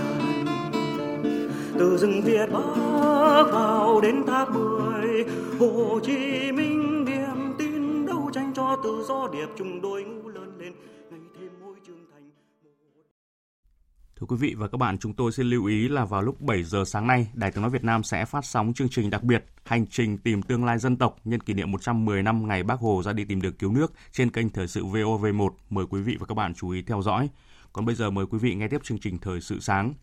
Từ 1.79 1.98
rừng 1.98 2.22
Việt 2.25 2.50
Bắc 2.53 3.43
vào 3.51 4.01
đến 4.03 4.24
tháp 4.27 4.50
mười 4.55 5.25
Hồ 5.60 6.00
Chí 6.03 6.51
Minh 6.51 7.05
niềm 7.05 7.53
tin 7.57 8.05
đấu 8.05 8.29
tranh 8.34 8.51
cho 8.55 8.75
tự 8.84 9.03
do 9.07 9.27
điệp 9.31 9.48
chung 9.57 9.81
đôi 9.81 10.03
ngũ 10.03 10.26
Thưa 14.19 14.27
quý 14.27 14.36
vị 14.39 14.55
và 14.57 14.67
các 14.67 14.77
bạn, 14.77 14.97
chúng 14.97 15.13
tôi 15.13 15.31
xin 15.31 15.50
lưu 15.50 15.65
ý 15.65 15.88
là 15.88 16.05
vào 16.05 16.21
lúc 16.21 16.41
7 16.41 16.63
giờ 16.63 16.83
sáng 16.86 17.07
nay, 17.07 17.27
Đài 17.33 17.51
Tiếng 17.51 17.62
Nói 17.62 17.71
Việt 17.71 17.83
Nam 17.83 18.03
sẽ 18.03 18.25
phát 18.25 18.45
sóng 18.45 18.74
chương 18.74 18.89
trình 18.89 19.09
đặc 19.09 19.24
biệt 19.24 19.45
Hành 19.65 19.88
trình 19.88 20.17
tìm 20.17 20.41
tương 20.41 20.65
lai 20.65 20.77
dân 20.77 20.97
tộc 20.97 21.17
nhân 21.24 21.39
kỷ 21.39 21.53
niệm 21.53 21.71
110 21.71 22.24
năm 22.24 22.47
ngày 22.47 22.63
Bác 22.63 22.79
Hồ 22.79 23.01
ra 23.05 23.13
đi 23.13 23.25
tìm 23.25 23.41
đường 23.41 23.53
cứu 23.53 23.71
nước 23.71 23.93
trên 24.12 24.31
kênh 24.31 24.50
Thời 24.50 24.67
sự 24.67 24.86
VOV1. 24.86 25.50
Mời 25.69 25.86
quý 25.89 26.01
vị 26.01 26.17
và 26.19 26.25
các 26.25 26.36
bạn 26.36 26.53
chú 26.53 26.69
ý 26.69 26.81
theo 26.81 27.01
dõi. 27.01 27.29
Còn 27.74 27.86
bây 27.86 27.95
giờ 27.95 28.09
mời 28.09 28.25
quý 28.25 28.38
vị 28.38 28.55
nghe 28.55 28.67
tiếp 28.67 28.81
chương 28.83 29.00
trình 29.00 29.17
Thời 29.17 29.41
sự 29.41 29.59
sáng. 29.59 29.93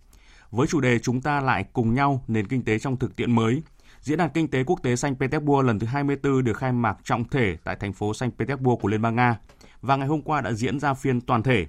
Với 0.50 0.66
chủ 0.66 0.80
đề 0.80 0.99
chúng 0.99 1.21
ta 1.21 1.40
lại 1.40 1.64
cùng 1.73 1.94
nhau 1.94 2.25
nền 2.28 2.47
kinh 2.47 2.64
tế 2.64 2.78
trong 2.78 2.97
thực 2.97 3.16
tiễn 3.16 3.35
mới, 3.35 3.62
Diễn 4.00 4.18
đàn 4.18 4.30
Kinh 4.30 4.49
tế 4.49 4.64
Quốc 4.64 4.83
tế 4.83 4.97
Saint 4.97 5.18
Petersburg 5.21 5.66
lần 5.66 5.78
thứ 5.78 5.87
24 5.87 6.44
được 6.44 6.56
khai 6.56 6.73
mạc 6.73 6.97
trọng 7.04 7.25
thể 7.28 7.56
tại 7.64 7.76
thành 7.76 7.92
phố 7.92 8.14
Saint 8.14 8.38
Petersburg 8.38 8.80
của 8.80 8.88
Liên 8.88 9.02
bang 9.02 9.16
Nga 9.16 9.38
và 9.83 9.97
ngày 9.97 10.09
hôm 10.09 10.23
qua 10.23 10.40
đã 10.40 10.52
diễn 10.52 10.80
ra 10.80 10.94
phiên 10.94 11.21
toàn 11.21 11.42
thể. 11.42 11.66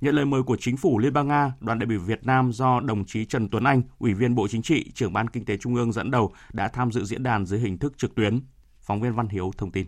Nhận 0.00 0.14
lời 0.14 0.24
mời 0.24 0.42
của 0.42 0.56
chính 0.60 0.76
phủ 0.76 0.98
Liên 0.98 1.12
bang 1.12 1.28
Nga, 1.28 1.52
đoàn 1.60 1.78
đại 1.78 1.86
biểu 1.86 2.00
Việt 2.00 2.26
Nam 2.26 2.52
do 2.52 2.80
đồng 2.80 3.04
chí 3.04 3.24
Trần 3.24 3.48
Tuấn 3.48 3.64
Anh, 3.64 3.82
Ủy 3.98 4.14
viên 4.14 4.34
Bộ 4.34 4.48
Chính 4.48 4.62
trị, 4.62 4.90
trưởng 4.94 5.12
ban 5.12 5.28
Kinh 5.28 5.44
tế 5.44 5.56
Trung 5.56 5.74
ương 5.74 5.92
dẫn 5.92 6.10
đầu 6.10 6.32
đã 6.52 6.68
tham 6.68 6.92
dự 6.92 7.04
diễn 7.04 7.22
đàn 7.22 7.46
dưới 7.46 7.60
hình 7.60 7.78
thức 7.78 7.98
trực 7.98 8.14
tuyến. 8.14 8.40
Phóng 8.80 9.00
viên 9.00 9.14
Văn 9.14 9.28
Hiếu 9.28 9.52
thông 9.56 9.72
tin. 9.72 9.86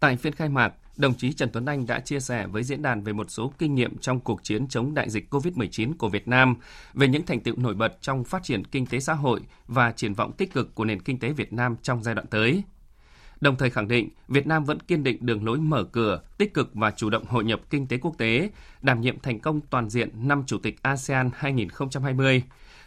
Tại 0.00 0.16
phiên 0.16 0.32
khai 0.32 0.48
mạc, 0.48 0.72
đồng 0.96 1.14
chí 1.14 1.32
Trần 1.32 1.50
Tuấn 1.52 1.66
Anh 1.66 1.86
đã 1.86 2.00
chia 2.00 2.20
sẻ 2.20 2.46
với 2.46 2.62
diễn 2.62 2.82
đàn 2.82 3.02
về 3.02 3.12
một 3.12 3.30
số 3.30 3.52
kinh 3.58 3.74
nghiệm 3.74 3.98
trong 3.98 4.20
cuộc 4.20 4.42
chiến 4.42 4.68
chống 4.68 4.94
đại 4.94 5.10
dịch 5.10 5.34
COVID-19 5.34 5.92
của 5.98 6.08
Việt 6.08 6.28
Nam, 6.28 6.56
về 6.94 7.08
những 7.08 7.26
thành 7.26 7.40
tựu 7.40 7.56
nổi 7.56 7.74
bật 7.74 7.98
trong 8.00 8.24
phát 8.24 8.42
triển 8.42 8.64
kinh 8.64 8.86
tế 8.86 9.00
xã 9.00 9.12
hội 9.14 9.40
và 9.66 9.92
triển 9.92 10.14
vọng 10.14 10.32
tích 10.32 10.52
cực 10.52 10.74
của 10.74 10.84
nền 10.84 11.00
kinh 11.02 11.18
tế 11.18 11.32
Việt 11.32 11.52
Nam 11.52 11.76
trong 11.82 12.02
giai 12.02 12.14
đoạn 12.14 12.26
tới. 12.26 12.62
Đồng 13.40 13.56
thời 13.56 13.70
khẳng 13.70 13.88
định 13.88 14.08
Việt 14.28 14.46
Nam 14.46 14.64
vẫn 14.64 14.80
kiên 14.80 15.02
định 15.02 15.16
đường 15.20 15.44
lối 15.44 15.58
mở 15.58 15.84
cửa, 15.84 16.20
tích 16.38 16.54
cực 16.54 16.70
và 16.74 16.90
chủ 16.90 17.10
động 17.10 17.24
hội 17.24 17.44
nhập 17.44 17.60
kinh 17.70 17.86
tế 17.86 17.98
quốc 17.98 18.18
tế, 18.18 18.50
đảm 18.82 19.00
nhiệm 19.00 19.20
thành 19.20 19.40
công 19.40 19.60
toàn 19.60 19.90
diện 19.90 20.28
năm 20.28 20.42
Chủ 20.46 20.58
tịch 20.58 20.82
ASEAN 20.82 21.30
2020, 21.34 22.42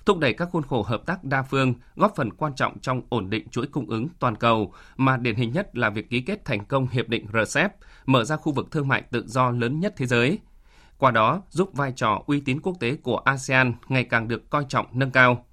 thúc 0.06 0.20
đẩy 0.20 0.34
các 0.34 0.50
khuôn 0.52 0.64
khổ 0.64 0.84
hợp 0.84 1.06
tác 1.06 1.24
đa 1.24 1.42
phương, 1.42 1.74
góp 1.96 2.14
phần 2.16 2.34
quan 2.34 2.56
trọng 2.56 2.80
trong 2.80 3.02
ổn 3.10 3.30
định 3.30 3.50
chuỗi 3.50 3.68
cung 3.68 3.90
ứng 3.90 4.08
toàn 4.20 4.36
cầu, 4.36 4.74
mà 4.98 5.18
điển 5.18 5.36
hình 5.36 5.52
nhất 5.52 5.78
là 5.78 5.90
việc 5.90 6.10
ký 6.10 6.22
kết 6.22 6.46
thành 6.46 6.66
công 6.66 6.88
hiệp 6.88 7.10
định 7.10 7.26
RCEP, 7.34 7.72
mở 8.06 8.24
ra 8.24 8.36
khu 8.36 8.52
vực 8.52 8.72
thương 8.72 8.88
mại 8.88 9.02
tự 9.02 9.24
do 9.28 9.50
lớn 9.50 9.80
nhất 9.80 9.94
thế 9.98 10.06
giới. 10.06 10.40
Qua 10.98 11.12
đó, 11.12 11.42
giúp 11.50 11.70
vai 11.74 11.94
trò 11.96 12.22
uy 12.26 12.40
tín 12.40 12.60
quốc 12.62 12.74
tế 12.80 12.96
của 12.96 13.18
ASEAN 13.18 13.74
ngày 13.88 14.04
càng 14.04 14.28
được 14.28 14.50
coi 14.50 14.66
trọng 14.70 14.86
nâng 14.92 15.12
cao. 15.12 15.47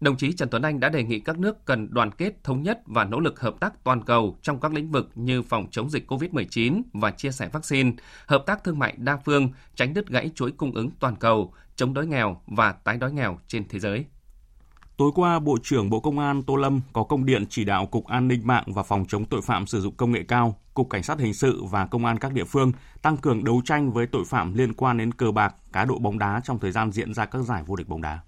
Đồng 0.00 0.16
chí 0.16 0.32
Trần 0.32 0.48
Tuấn 0.48 0.62
Anh 0.62 0.80
đã 0.80 0.88
đề 0.88 1.04
nghị 1.04 1.20
các 1.20 1.38
nước 1.38 1.64
cần 1.64 1.88
đoàn 1.90 2.10
kết, 2.10 2.44
thống 2.44 2.62
nhất 2.62 2.80
và 2.86 3.04
nỗ 3.04 3.20
lực 3.20 3.40
hợp 3.40 3.54
tác 3.60 3.84
toàn 3.84 4.02
cầu 4.04 4.38
trong 4.42 4.60
các 4.60 4.72
lĩnh 4.72 4.90
vực 4.90 5.10
như 5.14 5.42
phòng 5.42 5.66
chống 5.70 5.90
dịch 5.90 6.12
COVID-19 6.12 6.82
và 6.92 7.10
chia 7.10 7.30
sẻ 7.30 7.48
vaccine, 7.52 7.92
hợp 8.26 8.42
tác 8.46 8.64
thương 8.64 8.78
mại 8.78 8.94
đa 8.96 9.16
phương, 9.16 9.48
tránh 9.74 9.94
đứt 9.94 10.08
gãy 10.08 10.30
chuỗi 10.34 10.50
cung 10.50 10.74
ứng 10.74 10.90
toàn 11.00 11.16
cầu, 11.16 11.52
chống 11.76 11.94
đói 11.94 12.06
nghèo 12.06 12.40
và 12.46 12.72
tái 12.72 12.96
đói 12.96 13.12
nghèo 13.12 13.38
trên 13.48 13.68
thế 13.68 13.78
giới. 13.78 14.04
Tối 14.96 15.10
qua, 15.14 15.38
Bộ 15.38 15.58
trưởng 15.62 15.90
Bộ 15.90 16.00
Công 16.00 16.18
an 16.18 16.42
Tô 16.42 16.56
Lâm 16.56 16.80
có 16.92 17.02
công 17.02 17.26
điện 17.26 17.44
chỉ 17.50 17.64
đạo 17.64 17.86
Cục 17.86 18.06
An 18.06 18.28
ninh 18.28 18.46
mạng 18.46 18.64
và 18.66 18.82
Phòng 18.82 19.04
chống 19.08 19.24
tội 19.24 19.42
phạm 19.42 19.66
sử 19.66 19.80
dụng 19.80 19.94
công 19.94 20.12
nghệ 20.12 20.24
cao, 20.28 20.60
Cục 20.74 20.90
Cảnh 20.90 21.02
sát 21.02 21.18
Hình 21.18 21.34
sự 21.34 21.64
và 21.64 21.86
Công 21.86 22.04
an 22.04 22.18
các 22.18 22.32
địa 22.32 22.44
phương 22.44 22.72
tăng 23.02 23.16
cường 23.16 23.44
đấu 23.44 23.62
tranh 23.64 23.92
với 23.92 24.06
tội 24.06 24.24
phạm 24.24 24.54
liên 24.54 24.74
quan 24.74 24.98
đến 24.98 25.12
cờ 25.12 25.32
bạc, 25.32 25.54
cá 25.72 25.84
độ 25.84 25.98
bóng 25.98 26.18
đá 26.18 26.40
trong 26.44 26.58
thời 26.58 26.72
gian 26.72 26.92
diễn 26.92 27.14
ra 27.14 27.24
các 27.24 27.38
giải 27.42 27.62
vô 27.66 27.76
địch 27.76 27.88
bóng 27.88 28.02
đá. 28.02 28.18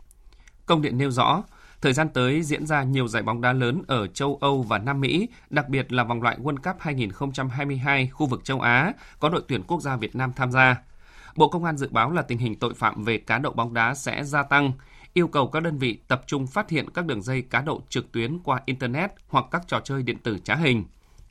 Công 0.67 0.83
điện 0.83 0.99
nêu 0.99 1.11
rõ, 1.11 1.43
Thời 1.83 1.93
gian 1.93 2.09
tới 2.09 2.43
diễn 2.43 2.67
ra 2.67 2.83
nhiều 2.83 3.09
giải 3.09 3.23
bóng 3.23 3.41
đá 3.41 3.53
lớn 3.53 3.83
ở 3.87 4.07
châu 4.07 4.39
Âu 4.41 4.63
và 4.63 4.79
Nam 4.79 5.01
Mỹ, 5.01 5.29
đặc 5.51 5.69
biệt 5.69 5.93
là 5.93 6.05
vòng 6.05 6.23
loại 6.23 6.39
World 6.39 6.57
Cup 6.57 6.77
2022 6.81 8.09
khu 8.09 8.27
vực 8.27 8.45
châu 8.45 8.61
Á, 8.61 8.93
có 9.19 9.29
đội 9.29 9.43
tuyển 9.49 9.63
quốc 9.63 9.83
gia 9.83 9.97
Việt 9.97 10.17
Nam 10.17 10.33
tham 10.37 10.53
gia. 10.53 10.83
Bộ 11.37 11.49
Công 11.49 11.65
an 11.65 11.77
dự 11.77 11.89
báo 11.91 12.11
là 12.11 12.23
tình 12.23 12.39
hình 12.39 12.59
tội 12.59 12.75
phạm 12.75 13.05
về 13.05 13.19
cá 13.19 13.39
độ 13.39 13.53
bóng 13.53 13.75
đá 13.75 13.95
sẽ 13.95 14.25
gia 14.25 14.43
tăng, 14.43 14.73
yêu 15.13 15.29
cầu 15.29 15.49
các 15.49 15.63
đơn 15.63 15.79
vị 15.79 15.99
tập 16.09 16.23
trung 16.27 16.47
phát 16.47 16.71
hiện 16.71 16.91
các 16.91 17.07
đường 17.07 17.23
dây 17.23 17.43
cá 17.43 17.61
độ 17.61 17.83
trực 17.89 18.13
tuyến 18.13 18.39
qua 18.39 18.61
Internet 18.67 19.11
hoặc 19.29 19.45
các 19.51 19.63
trò 19.69 19.81
chơi 19.81 20.03
điện 20.03 20.19
tử 20.19 20.39
trá 20.45 20.55
hình. 20.55 20.85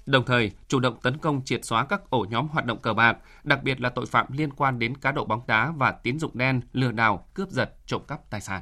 Đồng 0.06 0.26
thời, 0.26 0.52
chủ 0.68 0.80
động 0.80 0.98
tấn 1.02 1.18
công 1.18 1.42
triệt 1.46 1.66
xóa 1.66 1.86
các 1.86 2.10
ổ 2.10 2.26
nhóm 2.30 2.48
hoạt 2.48 2.66
động 2.66 2.80
cờ 2.82 2.94
bạc, 2.94 3.18
đặc 3.44 3.64
biệt 3.64 3.82
là 3.82 3.90
tội 3.90 4.06
phạm 4.06 4.26
liên 4.32 4.54
quan 4.54 4.80
đến 4.80 4.98
cá 4.98 5.12
độ 5.12 5.26
bóng 5.26 5.42
đá 5.48 5.74
và 5.78 5.92
tín 5.92 6.20
dụng 6.20 6.32
đen, 6.34 6.62
lừa 6.74 6.92
đảo, 6.92 7.26
cướp 7.34 7.50
giật, 7.50 7.76
trộm 7.86 8.02
cắp 8.08 8.30
tài 8.30 8.42
sản. 8.42 8.62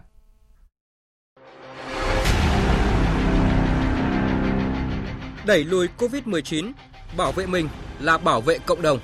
Đẩy 5.49 5.63
lùi 5.63 5.87
COVID-19, 5.97 6.71
bảo 7.17 7.31
vệ 7.31 7.45
mình 7.45 7.67
là 7.99 8.17
bảo 8.17 8.41
vệ 8.41 8.57
cộng 8.65 8.81
đồng. 8.81 8.99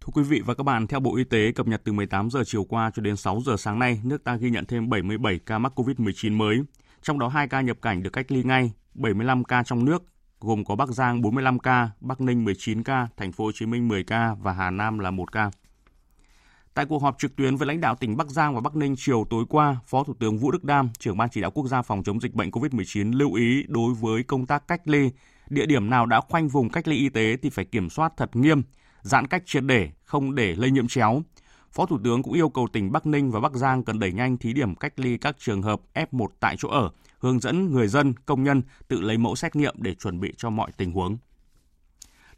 Thưa 0.00 0.12
quý 0.14 0.22
vị 0.22 0.42
và 0.44 0.54
các 0.54 0.62
bạn, 0.62 0.86
theo 0.86 1.00
Bộ 1.00 1.16
Y 1.16 1.24
tế 1.24 1.52
cập 1.52 1.66
nhật 1.66 1.80
từ 1.84 1.92
18 1.92 2.30
giờ 2.30 2.42
chiều 2.46 2.64
qua 2.64 2.90
cho 2.94 3.02
đến 3.02 3.16
6 3.16 3.40
giờ 3.46 3.56
sáng 3.58 3.78
nay, 3.78 4.00
nước 4.04 4.24
ta 4.24 4.36
ghi 4.36 4.50
nhận 4.50 4.66
thêm 4.66 4.88
77 4.88 5.38
ca 5.46 5.58
mắc 5.58 5.72
COVID-19 5.76 6.36
mới, 6.36 6.60
trong 7.02 7.18
đó 7.18 7.28
2 7.28 7.48
ca 7.48 7.60
nhập 7.60 7.76
cảnh 7.82 8.02
được 8.02 8.10
cách 8.12 8.32
ly 8.32 8.42
ngay, 8.42 8.72
75 8.94 9.44
ca 9.44 9.62
trong 9.62 9.84
nước, 9.84 10.02
gồm 10.40 10.64
có 10.64 10.76
Bắc 10.76 10.88
Giang 10.88 11.22
45 11.22 11.58
ca, 11.58 11.90
Bắc 12.00 12.20
Ninh 12.20 12.44
19 12.44 12.82
ca, 12.82 13.08
Thành 13.16 13.32
phố 13.32 13.44
Hồ 13.44 13.52
Chí 13.54 13.66
Minh 13.66 13.88
10 13.88 14.04
ca 14.04 14.34
và 14.34 14.52
Hà 14.52 14.70
Nam 14.70 14.98
là 14.98 15.10
1 15.10 15.32
ca. 15.32 15.50
Tại 16.78 16.86
cuộc 16.86 17.02
họp 17.02 17.18
trực 17.18 17.36
tuyến 17.36 17.56
với 17.56 17.66
lãnh 17.66 17.80
đạo 17.80 17.96
tỉnh 17.96 18.16
Bắc 18.16 18.28
Giang 18.28 18.54
và 18.54 18.60
Bắc 18.60 18.76
Ninh 18.76 18.94
chiều 18.98 19.26
tối 19.30 19.44
qua, 19.48 19.76
Phó 19.86 20.04
Thủ 20.04 20.14
tướng 20.20 20.38
Vũ 20.38 20.50
Đức 20.50 20.64
Đam, 20.64 20.90
trưởng 20.98 21.16
ban 21.16 21.28
chỉ 21.30 21.40
đạo 21.40 21.50
quốc 21.50 21.66
gia 21.66 21.82
phòng 21.82 22.02
chống 22.02 22.20
dịch 22.20 22.34
bệnh 22.34 22.50
COVID-19 22.50 23.16
lưu 23.16 23.34
ý 23.34 23.64
đối 23.68 23.94
với 23.94 24.22
công 24.22 24.46
tác 24.46 24.68
cách 24.68 24.80
ly, 24.84 25.10
địa 25.48 25.66
điểm 25.66 25.90
nào 25.90 26.06
đã 26.06 26.20
khoanh 26.20 26.48
vùng 26.48 26.70
cách 26.70 26.88
ly 26.88 26.96
y 26.96 27.08
tế 27.08 27.36
thì 27.42 27.50
phải 27.50 27.64
kiểm 27.64 27.90
soát 27.90 28.12
thật 28.16 28.36
nghiêm, 28.36 28.62
giãn 29.02 29.26
cách 29.26 29.42
triệt 29.46 29.64
để, 29.64 29.90
không 30.04 30.34
để 30.34 30.54
lây 30.56 30.70
nhiễm 30.70 30.88
chéo. 30.88 31.22
Phó 31.72 31.86
Thủ 31.86 31.98
tướng 32.04 32.22
cũng 32.22 32.34
yêu 32.34 32.48
cầu 32.48 32.68
tỉnh 32.72 32.92
Bắc 32.92 33.06
Ninh 33.06 33.30
và 33.30 33.40
Bắc 33.40 33.52
Giang 33.52 33.84
cần 33.84 33.98
đẩy 33.98 34.12
nhanh 34.12 34.36
thí 34.36 34.52
điểm 34.52 34.74
cách 34.74 34.92
ly 34.96 35.18
các 35.18 35.36
trường 35.38 35.62
hợp 35.62 35.80
F1 35.94 36.26
tại 36.40 36.56
chỗ 36.58 36.68
ở, 36.68 36.90
hướng 37.18 37.40
dẫn 37.40 37.72
người 37.72 37.88
dân, 37.88 38.14
công 38.26 38.44
nhân 38.44 38.62
tự 38.88 39.00
lấy 39.00 39.18
mẫu 39.18 39.36
xét 39.36 39.56
nghiệm 39.56 39.74
để 39.78 39.94
chuẩn 39.94 40.20
bị 40.20 40.32
cho 40.36 40.50
mọi 40.50 40.70
tình 40.76 40.92
huống 40.92 41.18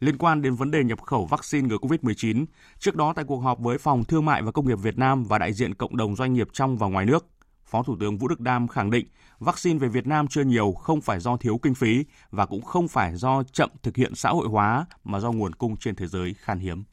liên 0.01 0.17
quan 0.17 0.41
đến 0.41 0.55
vấn 0.55 0.71
đề 0.71 0.83
nhập 0.83 1.01
khẩu 1.01 1.25
vaccine 1.25 1.67
ngừa 1.67 1.77
COVID-19. 1.77 2.45
Trước 2.79 2.95
đó 2.95 3.13
tại 3.15 3.25
cuộc 3.25 3.37
họp 3.37 3.59
với 3.59 3.77
Phòng 3.77 4.03
Thương 4.03 4.25
mại 4.25 4.41
và 4.41 4.51
Công 4.51 4.67
nghiệp 4.67 4.79
Việt 4.81 4.97
Nam 4.97 5.23
và 5.23 5.37
đại 5.37 5.53
diện 5.53 5.73
cộng 5.73 5.97
đồng 5.97 6.15
doanh 6.15 6.33
nghiệp 6.33 6.47
trong 6.53 6.77
và 6.77 6.87
ngoài 6.87 7.05
nước, 7.05 7.25
Phó 7.65 7.83
Thủ 7.83 7.95
tướng 7.99 8.17
Vũ 8.17 8.27
Đức 8.27 8.39
Đam 8.39 8.67
khẳng 8.67 8.91
định 8.91 9.05
vaccine 9.39 9.79
về 9.79 9.87
Việt 9.87 10.07
Nam 10.07 10.27
chưa 10.27 10.43
nhiều 10.43 10.71
không 10.71 11.01
phải 11.01 11.19
do 11.19 11.37
thiếu 11.37 11.57
kinh 11.57 11.75
phí 11.75 12.05
và 12.31 12.45
cũng 12.45 12.61
không 12.61 12.87
phải 12.87 13.15
do 13.15 13.43
chậm 13.43 13.69
thực 13.83 13.95
hiện 13.95 14.15
xã 14.15 14.29
hội 14.29 14.47
hóa 14.47 14.85
mà 15.03 15.19
do 15.19 15.31
nguồn 15.31 15.55
cung 15.55 15.77
trên 15.77 15.95
thế 15.95 16.07
giới 16.07 16.33
khan 16.33 16.59
hiếm. 16.59 16.83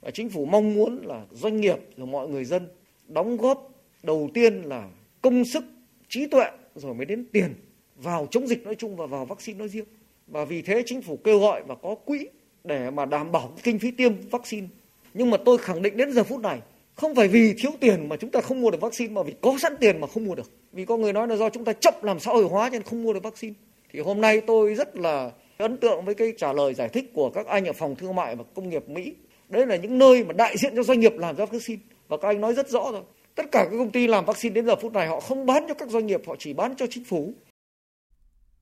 Và 0.00 0.10
chính 0.10 0.30
phủ 0.30 0.46
mong 0.46 0.74
muốn 0.74 1.00
là 1.06 1.26
doanh 1.32 1.60
nghiệp 1.60 1.76
và 1.96 2.06
mọi 2.06 2.28
người 2.28 2.44
dân 2.44 2.68
đóng 3.08 3.36
góp 3.36 3.70
đầu 4.02 4.30
tiên 4.34 4.54
là 4.62 4.88
công 5.22 5.44
sức, 5.44 5.64
trí 6.08 6.26
tuệ 6.26 6.50
rồi 6.74 6.94
mới 6.94 7.06
đến 7.06 7.26
tiền 7.32 7.54
vào 7.96 8.26
chống 8.30 8.46
dịch 8.46 8.64
nói 8.64 8.74
chung 8.74 8.96
và 8.96 9.06
vào 9.06 9.26
vaccine 9.26 9.58
nói 9.58 9.68
riêng. 9.68 9.84
Và 10.28 10.44
vì 10.44 10.62
thế 10.62 10.82
chính 10.86 11.02
phủ 11.02 11.16
kêu 11.16 11.38
gọi 11.38 11.62
và 11.66 11.74
có 11.74 11.94
quỹ 11.94 12.26
để 12.64 12.90
mà 12.90 13.04
đảm 13.04 13.32
bảo 13.32 13.52
kinh 13.62 13.78
phí 13.78 13.90
tiêm 13.90 14.12
vaccine. 14.30 14.66
Nhưng 15.14 15.30
mà 15.30 15.36
tôi 15.36 15.58
khẳng 15.58 15.82
định 15.82 15.96
đến 15.96 16.12
giờ 16.12 16.24
phút 16.24 16.40
này 16.40 16.60
không 16.94 17.14
phải 17.14 17.28
vì 17.28 17.54
thiếu 17.58 17.70
tiền 17.80 18.08
mà 18.08 18.16
chúng 18.16 18.30
ta 18.30 18.40
không 18.40 18.60
mua 18.60 18.70
được 18.70 18.80
vaccine 18.80 19.12
mà 19.12 19.22
vì 19.22 19.34
có 19.40 19.56
sẵn 19.58 19.76
tiền 19.80 20.00
mà 20.00 20.06
không 20.06 20.24
mua 20.24 20.34
được. 20.34 20.50
Vì 20.72 20.84
có 20.84 20.96
người 20.96 21.12
nói 21.12 21.28
là 21.28 21.36
do 21.36 21.50
chúng 21.50 21.64
ta 21.64 21.72
chậm 21.72 21.94
làm 22.02 22.20
xã 22.20 22.32
hội 22.32 22.44
hóa 22.44 22.70
nên 22.72 22.82
không 22.82 23.02
mua 23.02 23.12
được 23.12 23.22
vaccine. 23.22 23.54
Thì 23.92 24.00
hôm 24.00 24.20
nay 24.20 24.40
tôi 24.40 24.74
rất 24.74 24.96
là 24.96 25.30
ấn 25.58 25.76
tượng 25.76 26.04
với 26.04 26.14
cái 26.14 26.32
trả 26.36 26.52
lời 26.52 26.74
giải 26.74 26.88
thích 26.88 27.10
của 27.14 27.30
các 27.30 27.46
anh 27.46 27.64
ở 27.64 27.72
phòng 27.72 27.96
thương 27.96 28.14
mại 28.14 28.36
và 28.36 28.44
công 28.54 28.68
nghiệp 28.68 28.88
Mỹ. 28.88 29.14
Đấy 29.48 29.66
là 29.66 29.76
những 29.76 29.98
nơi 29.98 30.24
mà 30.24 30.32
đại 30.32 30.56
diện 30.56 30.72
cho 30.76 30.82
doanh 30.82 31.00
nghiệp 31.00 31.12
làm 31.18 31.36
ra 31.36 31.44
vaccine. 31.44 31.80
Và 32.08 32.16
các 32.16 32.28
anh 32.28 32.40
nói 32.40 32.54
rất 32.54 32.68
rõ 32.68 32.92
rồi. 32.92 33.02
Tất 33.34 33.52
cả 33.52 33.64
các 33.70 33.76
công 33.78 33.90
ty 33.90 34.06
làm 34.06 34.24
vaccine 34.24 34.54
đến 34.54 34.66
giờ 34.66 34.76
phút 34.76 34.92
này 34.92 35.06
họ 35.06 35.20
không 35.20 35.46
bán 35.46 35.64
cho 35.68 35.74
các 35.74 35.88
doanh 35.88 36.06
nghiệp, 36.06 36.22
họ 36.26 36.36
chỉ 36.38 36.52
bán 36.52 36.74
cho 36.76 36.86
chính 36.90 37.04
phủ. 37.04 37.32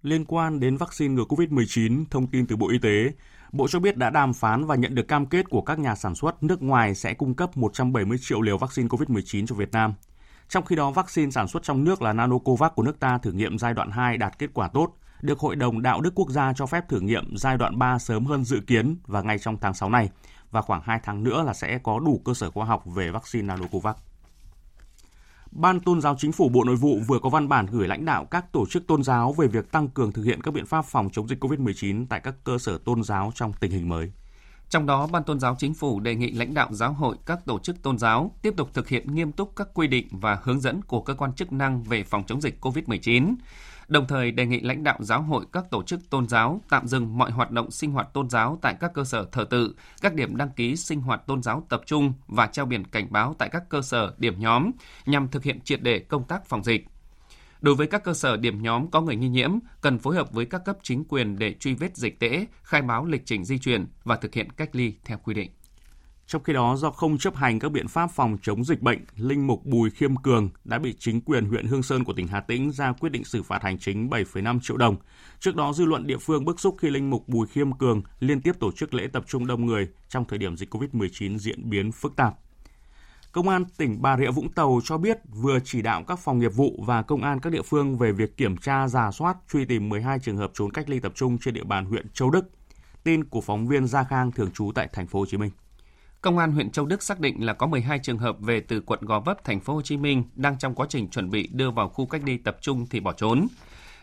Liên 0.07 0.25
quan 0.25 0.61
đến 0.61 0.77
vaccine 0.77 1.15
ngừa 1.15 1.25
COVID-19, 1.25 2.05
thông 2.11 2.27
tin 2.27 2.47
từ 2.47 2.57
Bộ 2.57 2.69
Y 2.69 2.79
tế, 2.79 3.13
Bộ 3.53 3.69
cho 3.69 3.81
biết 3.81 3.97
đã 3.97 4.11
đàm 4.11 4.35
phán 4.35 4.67
và 4.67 4.75
nhận 4.75 4.95
được 4.95 5.09
cam 5.09 5.27
kết 5.27 5.51
của 5.51 5.61
các 5.61 5.79
nhà 5.79 5.95
sản 5.95 6.15
xuất 6.15 6.43
nước 6.43 6.63
ngoài 6.63 6.95
sẽ 6.95 7.15
cung 7.15 7.35
cấp 7.35 7.57
170 7.57 8.19
triệu 8.21 8.41
liều 8.41 8.59
vaccine 8.59 8.89
COVID-19 8.89 9.47
cho 9.47 9.55
Việt 9.55 9.73
Nam. 9.73 9.95
Trong 10.49 10.65
khi 10.65 10.77
đó, 10.77 10.91
vaccine 10.91 11.31
sản 11.31 11.49
xuất 11.49 11.63
trong 11.63 11.85
nước 11.85 12.03
là 12.03 12.13
Nanocovax 12.13 12.73
của 12.75 12.83
nước 12.83 13.01
ta 13.01 13.19
thử 13.19 13.33
nghiệm 13.33 13.59
giai 13.59 13.75
đoạn 13.75 13.91
2 13.91 14.17
đạt 14.17 14.39
kết 14.39 14.51
quả 14.55 14.69
tốt, 14.69 14.97
được 15.23 15.39
Hội 15.39 15.57
đồng 15.57 15.83
Đạo 15.83 16.01
đức 16.01 16.15
Quốc 16.15 16.31
gia 16.31 16.53
cho 16.53 16.67
phép 16.67 16.89
thử 16.89 17.01
nghiệm 17.01 17.37
giai 17.37 17.57
đoạn 17.57 17.79
3 17.79 17.99
sớm 17.99 18.27
hơn 18.27 18.45
dự 18.45 18.61
kiến 18.61 18.97
và 19.07 19.23
ngay 19.23 19.39
trong 19.39 19.59
tháng 19.61 19.75
6 19.75 19.91
này, 19.91 20.11
và 20.51 20.63
khoảng 20.63 20.83
2 20.85 21.01
tháng 21.05 21.25
nữa 21.25 21.43
là 21.47 21.55
sẽ 21.55 21.79
có 21.79 21.99
đủ 21.99 22.23
cơ 22.25 22.35
sở 22.35 22.51
khoa 22.51 22.65
học 22.65 22.83
về 22.87 23.11
vaccine 23.11 23.47
Nanocovax. 23.47 23.97
Ban 25.59 25.81
Tôn 25.81 26.01
giáo 26.01 26.17
Chính 26.19 26.33
phủ 26.33 26.49
Bộ 26.49 26.65
Nội 26.65 26.77
vụ 26.77 26.99
vừa 27.07 27.19
có 27.19 27.29
văn 27.29 27.49
bản 27.49 27.67
gửi 27.67 27.89
lãnh 27.89 28.05
đạo 28.05 28.25
các 28.25 28.53
tổ 28.53 28.67
chức 28.67 28.87
tôn 28.87 29.03
giáo 29.03 29.33
về 29.33 29.47
việc 29.47 29.73
tăng 29.73 29.89
cường 29.89 30.13
thực 30.13 30.23
hiện 30.23 30.41
các 30.43 30.55
biện 30.55 30.67
pháp 30.67 30.85
phòng 30.85 31.09
chống 31.13 31.29
dịch 31.29 31.45
COVID-19 31.45 32.07
tại 32.09 32.21
các 32.21 32.35
cơ 32.45 32.59
sở 32.59 32.79
tôn 32.79 33.03
giáo 33.03 33.33
trong 33.35 33.53
tình 33.53 33.71
hình 33.71 33.89
mới. 33.89 34.13
Trong 34.69 34.87
đó, 34.87 35.07
Ban 35.07 35.25
Tôn 35.25 35.41
giáo 35.41 35.57
Chính 35.59 35.75
phủ 35.75 36.01
đề 36.01 36.15
nghị 36.15 36.31
lãnh 36.31 36.55
đạo 36.55 36.69
giáo 36.73 36.93
hội 36.93 37.17
các 37.27 37.45
tổ 37.47 37.59
chức 37.59 37.83
tôn 37.83 37.99
giáo 37.99 38.31
tiếp 38.43 38.55
tục 38.57 38.71
thực 38.75 38.89
hiện 38.89 39.15
nghiêm 39.15 39.33
túc 39.33 39.53
các 39.57 39.69
quy 39.75 39.87
định 39.87 40.09
và 40.11 40.39
hướng 40.43 40.61
dẫn 40.61 40.83
của 40.83 41.01
cơ 41.01 41.15
quan 41.15 41.33
chức 41.33 41.53
năng 41.53 41.83
về 41.83 42.05
phòng 42.05 42.23
chống 42.27 42.41
dịch 42.41 42.59
COVID-19 42.61 43.35
đồng 43.89 44.07
thời 44.07 44.31
đề 44.31 44.47
nghị 44.47 44.61
lãnh 44.61 44.85
đạo 44.85 44.99
giáo 45.01 45.23
hội 45.23 45.45
các 45.53 45.65
tổ 45.71 45.83
chức 45.83 46.11
tôn 46.11 46.29
giáo 46.29 46.61
tạm 46.69 46.87
dừng 46.87 47.19
mọi 47.19 47.31
hoạt 47.31 47.51
động 47.51 47.71
sinh 47.71 47.91
hoạt 47.91 48.13
tôn 48.13 48.31
giáo 48.31 48.59
tại 48.63 48.75
các 48.81 48.95
cơ 48.95 49.05
sở 49.05 49.27
thờ 49.33 49.47
tự, 49.51 49.75
các 50.01 50.15
điểm 50.15 50.37
đăng 50.37 50.51
ký 50.51 50.77
sinh 50.77 51.01
hoạt 51.01 51.27
tôn 51.27 51.43
giáo 51.43 51.67
tập 51.69 51.83
trung 51.87 52.13
và 52.27 52.47
treo 52.47 52.65
biển 52.65 52.85
cảnh 52.85 53.07
báo 53.11 53.35
tại 53.39 53.49
các 53.49 53.69
cơ 53.69 53.83
sở 53.83 54.15
điểm 54.19 54.35
nhóm 54.39 54.71
nhằm 55.07 55.29
thực 55.29 55.43
hiện 55.43 55.61
triệt 55.61 55.83
để 55.83 55.99
công 55.99 56.25
tác 56.25 56.47
phòng 56.47 56.65
dịch. 56.65 56.87
Đối 57.61 57.75
với 57.75 57.87
các 57.87 58.05
cơ 58.05 58.15
sở 58.15 58.37
điểm 58.37 58.63
nhóm 58.63 58.91
có 58.91 59.01
người 59.01 59.17
nghi 59.17 59.29
nhiễm, 59.29 59.51
cần 59.81 59.99
phối 59.99 60.17
hợp 60.17 60.33
với 60.33 60.45
các 60.45 60.65
cấp 60.65 60.77
chính 60.83 61.05
quyền 61.05 61.39
để 61.39 61.55
truy 61.61 61.75
vết 61.75 61.97
dịch 61.97 62.21
tễ, 62.21 62.47
khai 62.63 62.83
báo 62.83 63.07
lịch 63.07 63.27
trình 63.27 63.45
di 63.45 63.59
chuyển 63.59 63.87
và 64.05 64.17
thực 64.17 64.35
hiện 64.35 64.51
cách 64.53 64.77
ly 64.77 64.95
theo 65.05 65.19
quy 65.25 65.35
định. 65.35 65.51
Trong 66.27 66.43
khi 66.43 66.53
đó, 66.53 66.77
do 66.77 66.91
không 66.91 67.19
chấp 67.19 67.37
hành 67.37 67.59
các 67.59 67.73
biện 67.73 67.89
pháp 67.89 68.11
phòng 68.11 68.39
chống 68.43 68.65
dịch 68.65 68.83
bệnh, 68.83 68.99
Linh 69.17 69.47
Mục 69.47 69.67
Bùi 69.67 69.91
Khiêm 69.91 70.17
Cường 70.17 70.49
đã 70.65 70.79
bị 70.79 70.95
chính 70.99 71.21
quyền 71.21 71.47
huyện 71.47 71.67
Hương 71.67 71.83
Sơn 71.83 72.05
của 72.05 72.13
tỉnh 72.13 72.27
Hà 72.27 72.41
Tĩnh 72.41 72.73
ra 72.73 72.93
quyết 72.93 73.09
định 73.13 73.25
xử 73.25 73.43
phạt 73.43 73.63
hành 73.63 73.79
chính 73.79 74.09
7,5 74.09 74.61
triệu 74.63 74.77
đồng. 74.77 74.97
Trước 75.41 75.57
đó, 75.57 75.73
dư 75.73 75.85
luận 75.85 76.07
địa 76.07 76.19
phương 76.19 76.45
bức 76.45 76.61
xúc 76.61 76.77
khi 76.81 76.91
Linh 76.91 77.11
Mục 77.11 77.29
Bùi 77.29 77.47
Khiêm 77.47 77.73
Cường 77.73 78.03
liên 78.21 78.41
tiếp 78.41 78.53
tổ 78.61 78.73
chức 78.73 78.95
lễ 78.95 79.07
tập 79.13 79.25
trung 79.27 79.47
đông 79.47 79.67
người 79.67 79.89
trong 80.09 80.25
thời 80.25 80.39
điểm 80.39 80.57
dịch 80.57 80.75
COVID-19 80.75 81.39
diễn 81.39 81.71
biến 81.71 81.93
phức 81.93 82.17
tạp. 82.17 82.35
Công 83.33 83.49
an 83.49 83.65
tỉnh 83.77 84.03
Bà 84.03 84.17
Rịa 84.17 84.31
Vũng 84.31 84.53
Tàu 84.53 84.81
cho 84.85 84.99
biết 84.99 85.19
vừa 85.29 85.59
chỉ 85.65 85.83
đạo 85.83 86.05
các 86.07 86.19
phòng 86.19 86.39
nghiệp 86.39 86.55
vụ 86.55 86.85
và 86.87 87.03
công 87.03 87.23
an 87.23 87.41
các 87.41 87.51
địa 87.51 87.63
phương 87.63 87.99
về 87.99 88.13
việc 88.13 88.37
kiểm 88.37 88.57
tra, 88.57 88.89
giả 88.89 89.11
soát, 89.11 89.37
truy 89.53 89.65
tìm 89.65 89.89
12 89.89 90.19
trường 90.19 90.37
hợp 90.37 90.51
trốn 90.55 90.71
cách 90.71 90.89
ly 90.89 91.01
tập 91.01 91.13
trung 91.15 91.39
trên 91.39 91.55
địa 91.55 91.65
bàn 91.65 91.85
huyện 91.85 92.07
Châu 92.09 92.31
Đức. 92.31 92.51
Tin 93.05 93.25
của 93.25 93.41
phóng 93.41 93.67
viên 93.67 93.87
Gia 93.87 94.05
Khang 94.05 94.33
thường 94.33 94.51
trú 94.51 94.73
tại 94.75 94.89
thành 94.93 95.07
phố 95.07 95.19
Hồ 95.19 95.27
Chí 95.27 95.37
Minh. 95.37 95.51
Công 96.27 96.39
an 96.39 96.53
huyện 96.53 96.71
Châu 96.71 96.87
Đức 96.87 97.03
xác 97.03 97.21
định 97.21 97.47
là 97.47 97.53
có 97.53 97.67
12 97.67 97.99
trường 97.99 98.19
hợp 98.19 98.41
về 98.41 98.61
từ 98.61 98.81
quận 98.81 99.01
Gò 99.03 99.21
Vấp, 99.21 99.45
thành 99.45 99.61
phố 99.61 99.75
Hồ 99.75 99.83
Chí 99.83 99.97
Minh 99.97 100.25
đang 100.35 100.59
trong 100.59 100.75
quá 100.75 100.87
trình 100.89 101.09
chuẩn 101.09 101.31
bị 101.31 101.49
đưa 101.53 101.71
vào 101.71 101.89
khu 101.89 102.07
cách 102.07 102.21
ly 102.25 102.37
tập 102.37 102.57
trung 102.61 102.87
thì 102.91 103.01
bỏ 103.01 103.13
trốn. 103.13 103.47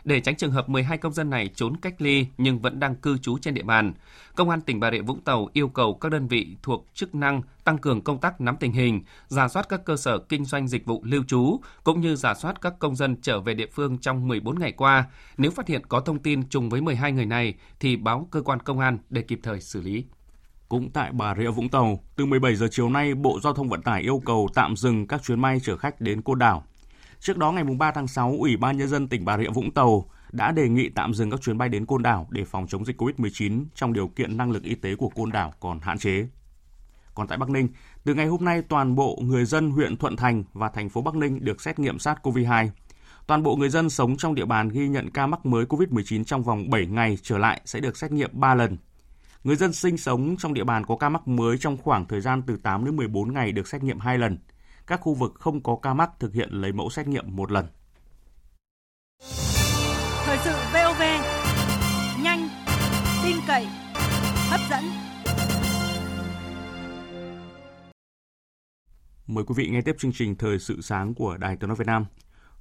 Để 0.03 0.19
tránh 0.19 0.35
trường 0.35 0.51
hợp 0.51 0.69
12 0.69 0.97
công 0.97 1.13
dân 1.13 1.29
này 1.29 1.49
trốn 1.55 1.77
cách 1.77 2.01
ly 2.01 2.27
nhưng 2.37 2.59
vẫn 2.59 2.79
đang 2.79 2.95
cư 2.95 3.17
trú 3.17 3.37
trên 3.37 3.53
địa 3.53 3.63
bàn, 3.63 3.93
Công 4.35 4.49
an 4.49 4.61
tỉnh 4.61 4.79
Bà 4.79 4.91
Rịa 4.91 5.01
Vũng 5.01 5.21
Tàu 5.21 5.49
yêu 5.53 5.67
cầu 5.67 5.93
các 5.93 6.11
đơn 6.11 6.27
vị 6.27 6.57
thuộc 6.63 6.87
chức 6.93 7.15
năng 7.15 7.41
tăng 7.63 7.77
cường 7.77 8.01
công 8.01 8.17
tác 8.17 8.41
nắm 8.41 8.57
tình 8.59 8.71
hình, 8.71 9.03
giả 9.27 9.47
soát 9.47 9.69
các 9.69 9.85
cơ 9.85 9.97
sở 9.97 10.17
kinh 10.17 10.45
doanh 10.45 10.67
dịch 10.67 10.85
vụ 10.85 11.01
lưu 11.03 11.23
trú, 11.27 11.59
cũng 11.83 12.01
như 12.01 12.15
giả 12.15 12.33
soát 12.33 12.61
các 12.61 12.73
công 12.79 12.95
dân 12.95 13.15
trở 13.21 13.39
về 13.39 13.53
địa 13.53 13.67
phương 13.71 13.97
trong 13.97 14.27
14 14.27 14.59
ngày 14.59 14.71
qua. 14.71 15.05
Nếu 15.37 15.51
phát 15.51 15.67
hiện 15.67 15.85
có 15.85 15.99
thông 15.99 16.19
tin 16.19 16.49
trùng 16.49 16.69
với 16.69 16.81
12 16.81 17.11
người 17.11 17.25
này 17.25 17.53
thì 17.79 17.95
báo 17.95 18.27
cơ 18.31 18.41
quan 18.41 18.59
công 18.59 18.79
an 18.79 18.97
để 19.09 19.21
kịp 19.21 19.39
thời 19.43 19.61
xử 19.61 19.81
lý. 19.81 20.05
Cũng 20.73 20.89
tại 20.91 21.11
Bà 21.11 21.35
Rịa 21.35 21.51
Vũng 21.51 21.69
Tàu, 21.69 21.99
từ 22.15 22.25
17 22.25 22.55
giờ 22.55 22.67
chiều 22.71 22.89
nay, 22.89 23.15
Bộ 23.15 23.39
Giao 23.43 23.53
thông 23.53 23.69
Vận 23.69 23.81
tải 23.81 24.01
yêu 24.01 24.21
cầu 24.25 24.49
tạm 24.53 24.75
dừng 24.75 25.07
các 25.07 25.23
chuyến 25.23 25.41
bay 25.41 25.59
chở 25.63 25.77
khách 25.77 26.01
đến 26.01 26.21
Côn 26.21 26.39
Đảo. 26.39 26.63
Trước 27.19 27.37
đó 27.37 27.51
ngày 27.51 27.63
3 27.63 27.91
tháng 27.91 28.07
6, 28.07 28.35
Ủy 28.39 28.57
ban 28.57 28.77
Nhân 28.77 28.87
dân 28.87 29.07
tỉnh 29.07 29.25
Bà 29.25 29.37
Rịa 29.37 29.49
Vũng 29.49 29.71
Tàu 29.71 30.05
đã 30.31 30.51
đề 30.51 30.69
nghị 30.69 30.89
tạm 30.89 31.13
dừng 31.13 31.31
các 31.31 31.41
chuyến 31.41 31.57
bay 31.57 31.69
đến 31.69 31.85
Côn 31.85 32.03
Đảo 32.03 32.27
để 32.29 32.43
phòng 32.45 32.67
chống 32.67 32.85
dịch 32.85 33.01
COVID-19 33.01 33.65
trong 33.75 33.93
điều 33.93 34.07
kiện 34.07 34.37
năng 34.37 34.51
lực 34.51 34.63
y 34.63 34.75
tế 34.75 34.95
của 34.95 35.09
Côn 35.09 35.31
Đảo 35.31 35.53
còn 35.59 35.79
hạn 35.79 35.97
chế. 35.97 36.27
Còn 37.15 37.27
tại 37.27 37.37
Bắc 37.37 37.49
Ninh, 37.49 37.67
từ 38.03 38.13
ngày 38.13 38.27
hôm 38.27 38.45
nay 38.45 38.61
toàn 38.61 38.95
bộ 38.95 39.19
người 39.21 39.45
dân 39.45 39.71
huyện 39.71 39.97
Thuận 39.97 40.15
Thành 40.15 40.43
và 40.53 40.69
thành 40.69 40.89
phố 40.89 41.01
Bắc 41.01 41.15
Ninh 41.15 41.45
được 41.45 41.61
xét 41.61 41.79
nghiệm 41.79 41.97
SARS-CoV-2. 41.97 42.69
Toàn 43.27 43.43
bộ 43.43 43.55
người 43.55 43.69
dân 43.69 43.89
sống 43.89 44.17
trong 44.17 44.35
địa 44.35 44.45
bàn 44.45 44.69
ghi 44.69 44.87
nhận 44.87 45.09
ca 45.11 45.27
mắc 45.27 45.45
mới 45.45 45.65
COVID-19 45.65 46.23
trong 46.23 46.43
vòng 46.43 46.69
7 46.69 46.85
ngày 46.85 47.17
trở 47.21 47.37
lại 47.37 47.61
sẽ 47.65 47.79
được 47.79 47.97
xét 47.97 48.11
nghiệm 48.11 48.29
3 48.33 48.55
lần. 48.55 48.77
Người 49.43 49.55
dân 49.55 49.73
sinh 49.73 49.97
sống 49.97 50.35
trong 50.39 50.53
địa 50.53 50.63
bàn 50.63 50.85
có 50.85 50.95
ca 50.95 51.09
mắc 51.09 51.27
mới 51.27 51.57
trong 51.57 51.77
khoảng 51.77 52.07
thời 52.07 52.21
gian 52.21 52.41
từ 52.47 52.57
8 52.57 52.85
đến 52.85 52.95
14 52.95 53.33
ngày 53.33 53.51
được 53.51 53.67
xét 53.67 53.83
nghiệm 53.83 53.99
2 53.99 54.17
lần. 54.17 54.37
Các 54.87 55.01
khu 55.01 55.13
vực 55.13 55.33
không 55.35 55.63
có 55.63 55.77
ca 55.81 55.93
mắc 55.93 56.09
thực 56.19 56.33
hiện 56.33 56.49
lấy 56.51 56.71
mẫu 56.71 56.89
xét 56.89 57.07
nghiệm 57.07 57.35
một 57.35 57.51
lần. 57.51 57.65
Thời 60.25 60.37
sự 60.43 60.51
VOV, 60.73 61.01
nhanh, 62.23 62.49
tin 63.23 63.37
cậy, 63.47 63.67
hấp 64.49 64.59
dẫn. 64.69 64.83
Mời 69.27 69.43
quý 69.43 69.53
vị 69.57 69.69
nghe 69.69 69.81
tiếp 69.81 69.95
chương 69.99 70.13
trình 70.13 70.35
Thời 70.35 70.59
sự 70.59 70.81
sáng 70.81 71.13
của 71.13 71.37
Đài 71.37 71.57
Tiếng 71.57 71.67
nói 71.67 71.77
Việt 71.79 71.87
Nam. 71.87 72.05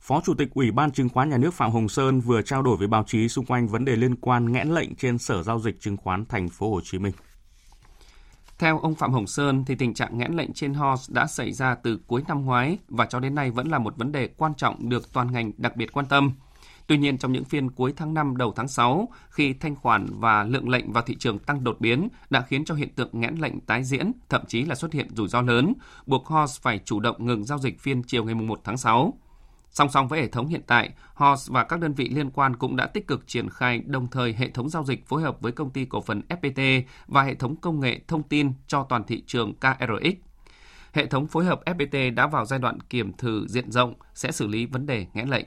Phó 0.03 0.21
Chủ 0.25 0.35
tịch 0.35 0.49
Ủy 0.55 0.71
ban 0.71 0.91
Chứng 0.93 1.09
khoán 1.09 1.31
Nhà 1.31 1.39
nước 1.39 1.55
Phạm 1.55 1.71
Hồng 1.71 1.89
Sơn 1.89 2.21
vừa 2.21 2.43
trao 2.43 2.63
đổi 2.63 2.77
với 2.77 2.87
báo 2.89 3.05
chí 3.07 3.29
xung 3.29 3.47
quanh 3.47 3.69
vấn 3.69 3.85
đề 3.85 3.97
liên 3.97 4.17
quan 4.17 4.53
nghẽn 4.53 4.69
lệnh 4.69 4.95
trên 4.95 5.19
Sở 5.19 5.43
giao 5.43 5.59
dịch 5.59 5.81
chứng 5.81 5.97
khoán 5.97 6.25
Thành 6.27 6.49
phố 6.49 6.71
Hồ 6.71 6.81
Chí 6.85 6.99
Minh. 6.99 7.13
Theo 8.59 8.79
ông 8.79 8.95
Phạm 8.95 9.13
Hồng 9.13 9.27
Sơn 9.27 9.65
thì 9.67 9.75
tình 9.75 9.95
trạng 9.95 10.19
nghẽn 10.19 10.33
lệnh 10.33 10.53
trên 10.53 10.75
HOS 10.75 11.11
đã 11.11 11.27
xảy 11.27 11.53
ra 11.53 11.75
từ 11.75 12.01
cuối 12.07 12.23
năm 12.29 12.45
ngoái 12.45 12.79
và 12.89 13.07
cho 13.07 13.21
đến 13.21 13.35
nay 13.35 13.51
vẫn 13.51 13.69
là 13.69 13.79
một 13.79 13.97
vấn 13.97 14.13
đề 14.13 14.29
quan 14.37 14.55
trọng 14.55 14.89
được 14.89 15.13
toàn 15.13 15.33
ngành 15.33 15.53
đặc 15.57 15.77
biệt 15.77 15.93
quan 15.93 16.07
tâm. 16.07 16.33
Tuy 16.87 16.99
nhiên 16.99 17.19
trong 17.19 17.33
những 17.33 17.45
phiên 17.45 17.71
cuối 17.71 17.93
tháng 17.97 18.15
5 18.15 18.37
đầu 18.37 18.53
tháng 18.57 18.69
6, 18.69 19.09
khi 19.31 19.53
thanh 19.53 19.77
khoản 19.77 20.07
và 20.11 20.45
lượng 20.45 20.69
lệnh 20.69 20.93
vào 20.93 21.05
thị 21.07 21.17
trường 21.19 21.39
tăng 21.39 21.65
đột 21.65 21.77
biến 21.81 22.09
đã 22.31 22.41
khiến 22.41 22.65
cho 22.65 22.75
hiện 22.75 22.95
tượng 22.95 23.11
nghẽn 23.13 23.35
lệnh 23.35 23.61
tái 23.61 23.85
diễn, 23.85 24.13
thậm 24.29 24.43
chí 24.49 24.63
là 24.63 24.75
xuất 24.75 24.93
hiện 24.93 25.09
rủi 25.15 25.29
ro 25.29 25.41
lớn, 25.41 25.73
buộc 26.07 26.27
HOS 26.27 26.61
phải 26.61 26.81
chủ 26.85 27.01
động 27.01 27.27
ngừng 27.27 27.45
giao 27.45 27.59
dịch 27.59 27.81
phiên 27.81 28.03
chiều 28.03 28.25
ngày 28.25 28.35
1 28.35 28.61
tháng 28.65 28.77
6. 28.77 29.15
Song 29.73 29.89
song 29.91 30.09
với 30.09 30.21
hệ 30.21 30.29
thống 30.29 30.47
hiện 30.47 30.63
tại, 30.67 30.91
HOS 31.15 31.51
và 31.51 31.65
các 31.65 31.81
đơn 31.81 31.95
vị 31.95 32.09
liên 32.09 32.31
quan 32.31 32.57
cũng 32.57 32.77
đã 32.77 32.87
tích 32.87 33.07
cực 33.07 33.27
triển 33.27 33.51
khai 33.51 33.83
đồng 33.87 34.07
thời 34.07 34.33
hệ 34.33 34.51
thống 34.51 34.69
giao 34.69 34.85
dịch 34.85 35.07
phối 35.07 35.23
hợp 35.23 35.41
với 35.41 35.53
công 35.53 35.71
ty 35.71 35.85
cổ 35.85 36.01
phần 36.01 36.23
FPT 36.29 36.83
và 37.07 37.23
hệ 37.23 37.35
thống 37.35 37.57
công 37.57 37.81
nghệ 37.81 38.01
thông 38.09 38.23
tin 38.23 38.53
cho 38.67 38.87
toàn 38.89 39.05
thị 39.05 39.23
trường 39.27 39.55
KRX. 39.55 40.15
Hệ 40.93 41.07
thống 41.07 41.27
phối 41.27 41.45
hợp 41.45 41.61
FPT 41.67 42.15
đã 42.15 42.27
vào 42.27 42.45
giai 42.45 42.59
đoạn 42.59 42.81
kiểm 42.81 43.13
thử 43.13 43.47
diện 43.49 43.71
rộng 43.71 43.95
sẽ 44.15 44.33
xử 44.33 44.47
lý 44.47 44.67
vấn 44.67 44.87
đề 44.87 45.07
nghẽn 45.15 45.29
lệnh. 45.29 45.45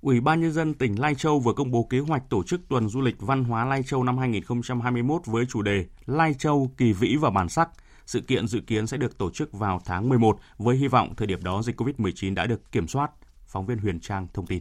Ủy 0.00 0.20
ban 0.20 0.40
Nhân 0.40 0.52
dân 0.52 0.74
tỉnh 0.74 1.00
Lai 1.00 1.14
Châu 1.14 1.40
vừa 1.40 1.52
công 1.52 1.70
bố 1.70 1.86
kế 1.90 1.98
hoạch 1.98 2.30
tổ 2.30 2.42
chức 2.42 2.60
tuần 2.68 2.88
du 2.88 3.00
lịch 3.00 3.20
văn 3.20 3.44
hóa 3.44 3.64
Lai 3.64 3.82
Châu 3.82 4.04
năm 4.04 4.18
2021 4.18 5.22
với 5.26 5.44
chủ 5.46 5.62
đề 5.62 5.86
Lai 6.06 6.34
Châu, 6.34 6.70
kỳ 6.76 6.92
vĩ 6.92 7.16
và 7.16 7.30
bản 7.30 7.48
sắc. 7.48 7.68
Sự 8.06 8.20
kiện 8.20 8.46
dự 8.46 8.60
kiến 8.60 8.86
sẽ 8.86 8.96
được 8.96 9.18
tổ 9.18 9.30
chức 9.30 9.52
vào 9.52 9.80
tháng 9.84 10.08
11 10.08 10.38
với 10.58 10.76
hy 10.76 10.88
vọng 10.88 11.14
thời 11.16 11.26
điểm 11.26 11.42
đó 11.42 11.62
dịch 11.62 11.80
COVID-19 11.80 12.34
đã 12.34 12.46
được 12.46 12.72
kiểm 12.72 12.88
soát. 12.88 13.10
Phóng 13.50 13.66
viên 13.66 13.78
Huyền 13.78 14.00
Trang 14.00 14.26
thông 14.34 14.46
tin. 14.46 14.60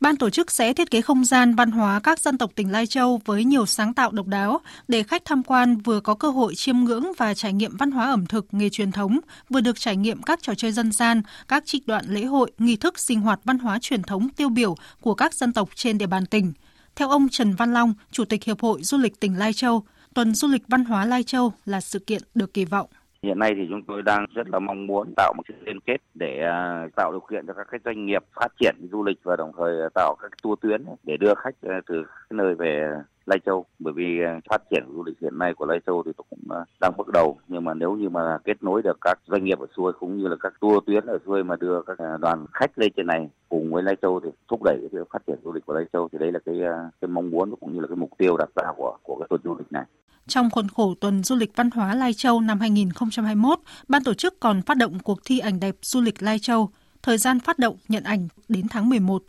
Ban 0.00 0.16
tổ 0.16 0.30
chức 0.30 0.50
sẽ 0.50 0.72
thiết 0.72 0.90
kế 0.90 1.00
không 1.00 1.24
gian 1.24 1.54
văn 1.54 1.70
hóa 1.70 2.00
các 2.00 2.20
dân 2.20 2.38
tộc 2.38 2.50
tỉnh 2.54 2.72
Lai 2.72 2.86
Châu 2.86 3.20
với 3.24 3.44
nhiều 3.44 3.66
sáng 3.66 3.94
tạo 3.94 4.10
độc 4.10 4.26
đáo 4.26 4.60
để 4.88 5.02
khách 5.02 5.24
tham 5.24 5.42
quan 5.42 5.76
vừa 5.76 6.00
có 6.00 6.14
cơ 6.14 6.30
hội 6.30 6.54
chiêm 6.54 6.78
ngưỡng 6.78 7.04
và 7.16 7.34
trải 7.34 7.52
nghiệm 7.52 7.76
văn 7.76 7.90
hóa 7.90 8.06
ẩm 8.06 8.26
thực, 8.26 8.46
nghề 8.54 8.70
truyền 8.70 8.92
thống, 8.92 9.20
vừa 9.48 9.60
được 9.60 9.80
trải 9.80 9.96
nghiệm 9.96 10.22
các 10.22 10.42
trò 10.42 10.54
chơi 10.54 10.72
dân 10.72 10.92
gian, 10.92 11.22
các 11.48 11.66
trích 11.66 11.86
đoạn 11.86 12.04
lễ 12.08 12.24
hội, 12.24 12.52
nghi 12.58 12.76
thức 12.76 12.98
sinh 12.98 13.20
hoạt 13.20 13.40
văn 13.44 13.58
hóa 13.58 13.78
truyền 13.78 14.02
thống 14.02 14.28
tiêu 14.28 14.48
biểu 14.48 14.76
của 15.00 15.14
các 15.14 15.34
dân 15.34 15.52
tộc 15.52 15.68
trên 15.74 15.98
địa 15.98 16.06
bàn 16.06 16.26
tỉnh. 16.26 16.52
Theo 16.96 17.08
ông 17.10 17.28
Trần 17.28 17.54
Văn 17.54 17.74
Long, 17.74 17.94
Chủ 18.10 18.24
tịch 18.24 18.44
Hiệp 18.44 18.60
hội 18.60 18.82
Du 18.82 18.98
lịch 18.98 19.20
tỉnh 19.20 19.38
Lai 19.38 19.52
Châu, 19.52 19.84
tuần 20.14 20.34
du 20.34 20.48
lịch 20.48 20.62
văn 20.68 20.84
hóa 20.84 21.04
Lai 21.04 21.22
Châu 21.22 21.52
là 21.64 21.80
sự 21.80 21.98
kiện 21.98 22.22
được 22.34 22.54
kỳ 22.54 22.64
vọng. 22.64 22.86
Hiện 23.22 23.38
nay 23.38 23.54
thì 23.56 23.66
chúng 23.70 23.82
tôi 23.82 24.02
đang 24.02 24.26
rất 24.34 24.48
là 24.48 24.58
mong 24.58 24.86
muốn 24.86 25.12
tạo 25.16 25.32
một 25.36 25.42
sự 25.48 25.54
liên 25.64 25.80
kết 25.80 25.96
để 26.14 26.40
à, 26.42 26.86
tạo 26.96 27.12
điều 27.12 27.20
kiện 27.20 27.46
cho 27.46 27.52
các 27.52 27.66
cái 27.70 27.80
doanh 27.84 28.06
nghiệp 28.06 28.22
phát 28.34 28.48
triển 28.60 28.74
du 28.92 29.04
lịch 29.04 29.18
và 29.22 29.36
đồng 29.36 29.52
thời 29.56 29.80
à, 29.82 29.88
tạo 29.94 30.16
các 30.22 30.32
tour 30.42 30.58
tuyến 30.60 30.84
để 31.02 31.16
đưa 31.16 31.34
khách 31.34 31.54
à, 31.62 31.80
từ 31.86 32.02
cái 32.04 32.36
nơi 32.36 32.54
về 32.54 32.90
Lai 33.26 33.38
Châu 33.46 33.64
bởi 33.78 33.92
vì 33.92 34.18
phát 34.50 34.62
triển 34.70 34.84
du 34.94 35.04
lịch 35.04 35.20
hiện 35.20 35.38
nay 35.38 35.54
của 35.54 35.66
Lai 35.66 35.80
Châu 35.86 36.02
thì 36.02 36.12
cũng 36.16 36.38
đang 36.80 36.92
bước 36.98 37.08
đầu 37.12 37.38
nhưng 37.48 37.64
mà 37.64 37.74
nếu 37.74 37.92
như 37.92 38.08
mà 38.08 38.38
kết 38.44 38.62
nối 38.62 38.82
được 38.82 38.98
các 39.00 39.18
doanh 39.26 39.44
nghiệp 39.44 39.58
ở 39.58 39.66
xuôi 39.76 39.92
cũng 39.92 40.18
như 40.18 40.28
là 40.28 40.36
các 40.40 40.52
tour 40.60 40.84
tuyến 40.86 41.06
ở 41.06 41.18
xuôi 41.26 41.44
mà 41.44 41.56
đưa 41.56 41.82
các 41.82 41.98
đoàn 42.20 42.46
khách 42.52 42.78
lên 42.78 42.92
trên 42.96 43.06
này 43.06 43.28
cùng 43.48 43.72
với 43.72 43.82
Lai 43.82 43.96
Châu 44.02 44.20
thì 44.20 44.30
thúc 44.48 44.62
đẩy 44.64 44.88
cái 44.92 45.02
phát 45.12 45.22
triển 45.26 45.38
du 45.44 45.52
lịch 45.52 45.66
của 45.66 45.74
Lai 45.74 45.84
Châu 45.92 46.08
thì 46.12 46.18
đấy 46.18 46.32
là 46.32 46.38
cái 46.46 46.60
cái 47.00 47.08
mong 47.08 47.30
muốn 47.30 47.56
cũng 47.60 47.74
như 47.74 47.80
là 47.80 47.86
cái 47.86 47.96
mục 47.96 48.10
tiêu 48.18 48.36
đặt 48.36 48.48
ra 48.56 48.72
của 48.76 48.96
của 49.02 49.16
cái 49.20 49.26
tuần 49.30 49.40
du 49.44 49.56
lịch 49.58 49.72
này. 49.72 49.84
Trong 50.28 50.50
khuôn 50.50 50.68
khổ 50.68 50.94
tuần 51.00 51.22
du 51.22 51.36
lịch 51.36 51.56
văn 51.56 51.70
hóa 51.70 51.94
Lai 51.94 52.14
Châu 52.14 52.40
năm 52.40 52.60
2021, 52.60 53.58
ban 53.88 54.04
tổ 54.04 54.14
chức 54.14 54.40
còn 54.40 54.62
phát 54.62 54.76
động 54.76 54.98
cuộc 54.98 55.20
thi 55.24 55.38
ảnh 55.38 55.60
đẹp 55.60 55.76
du 55.82 56.00
lịch 56.00 56.22
Lai 56.22 56.38
Châu. 56.38 56.70
Thời 57.02 57.18
gian 57.18 57.40
phát 57.40 57.58
động 57.58 57.76
nhận 57.88 58.04
ảnh 58.04 58.28
đến 58.48 58.68
tháng 58.68 58.88
11. 58.88 59.22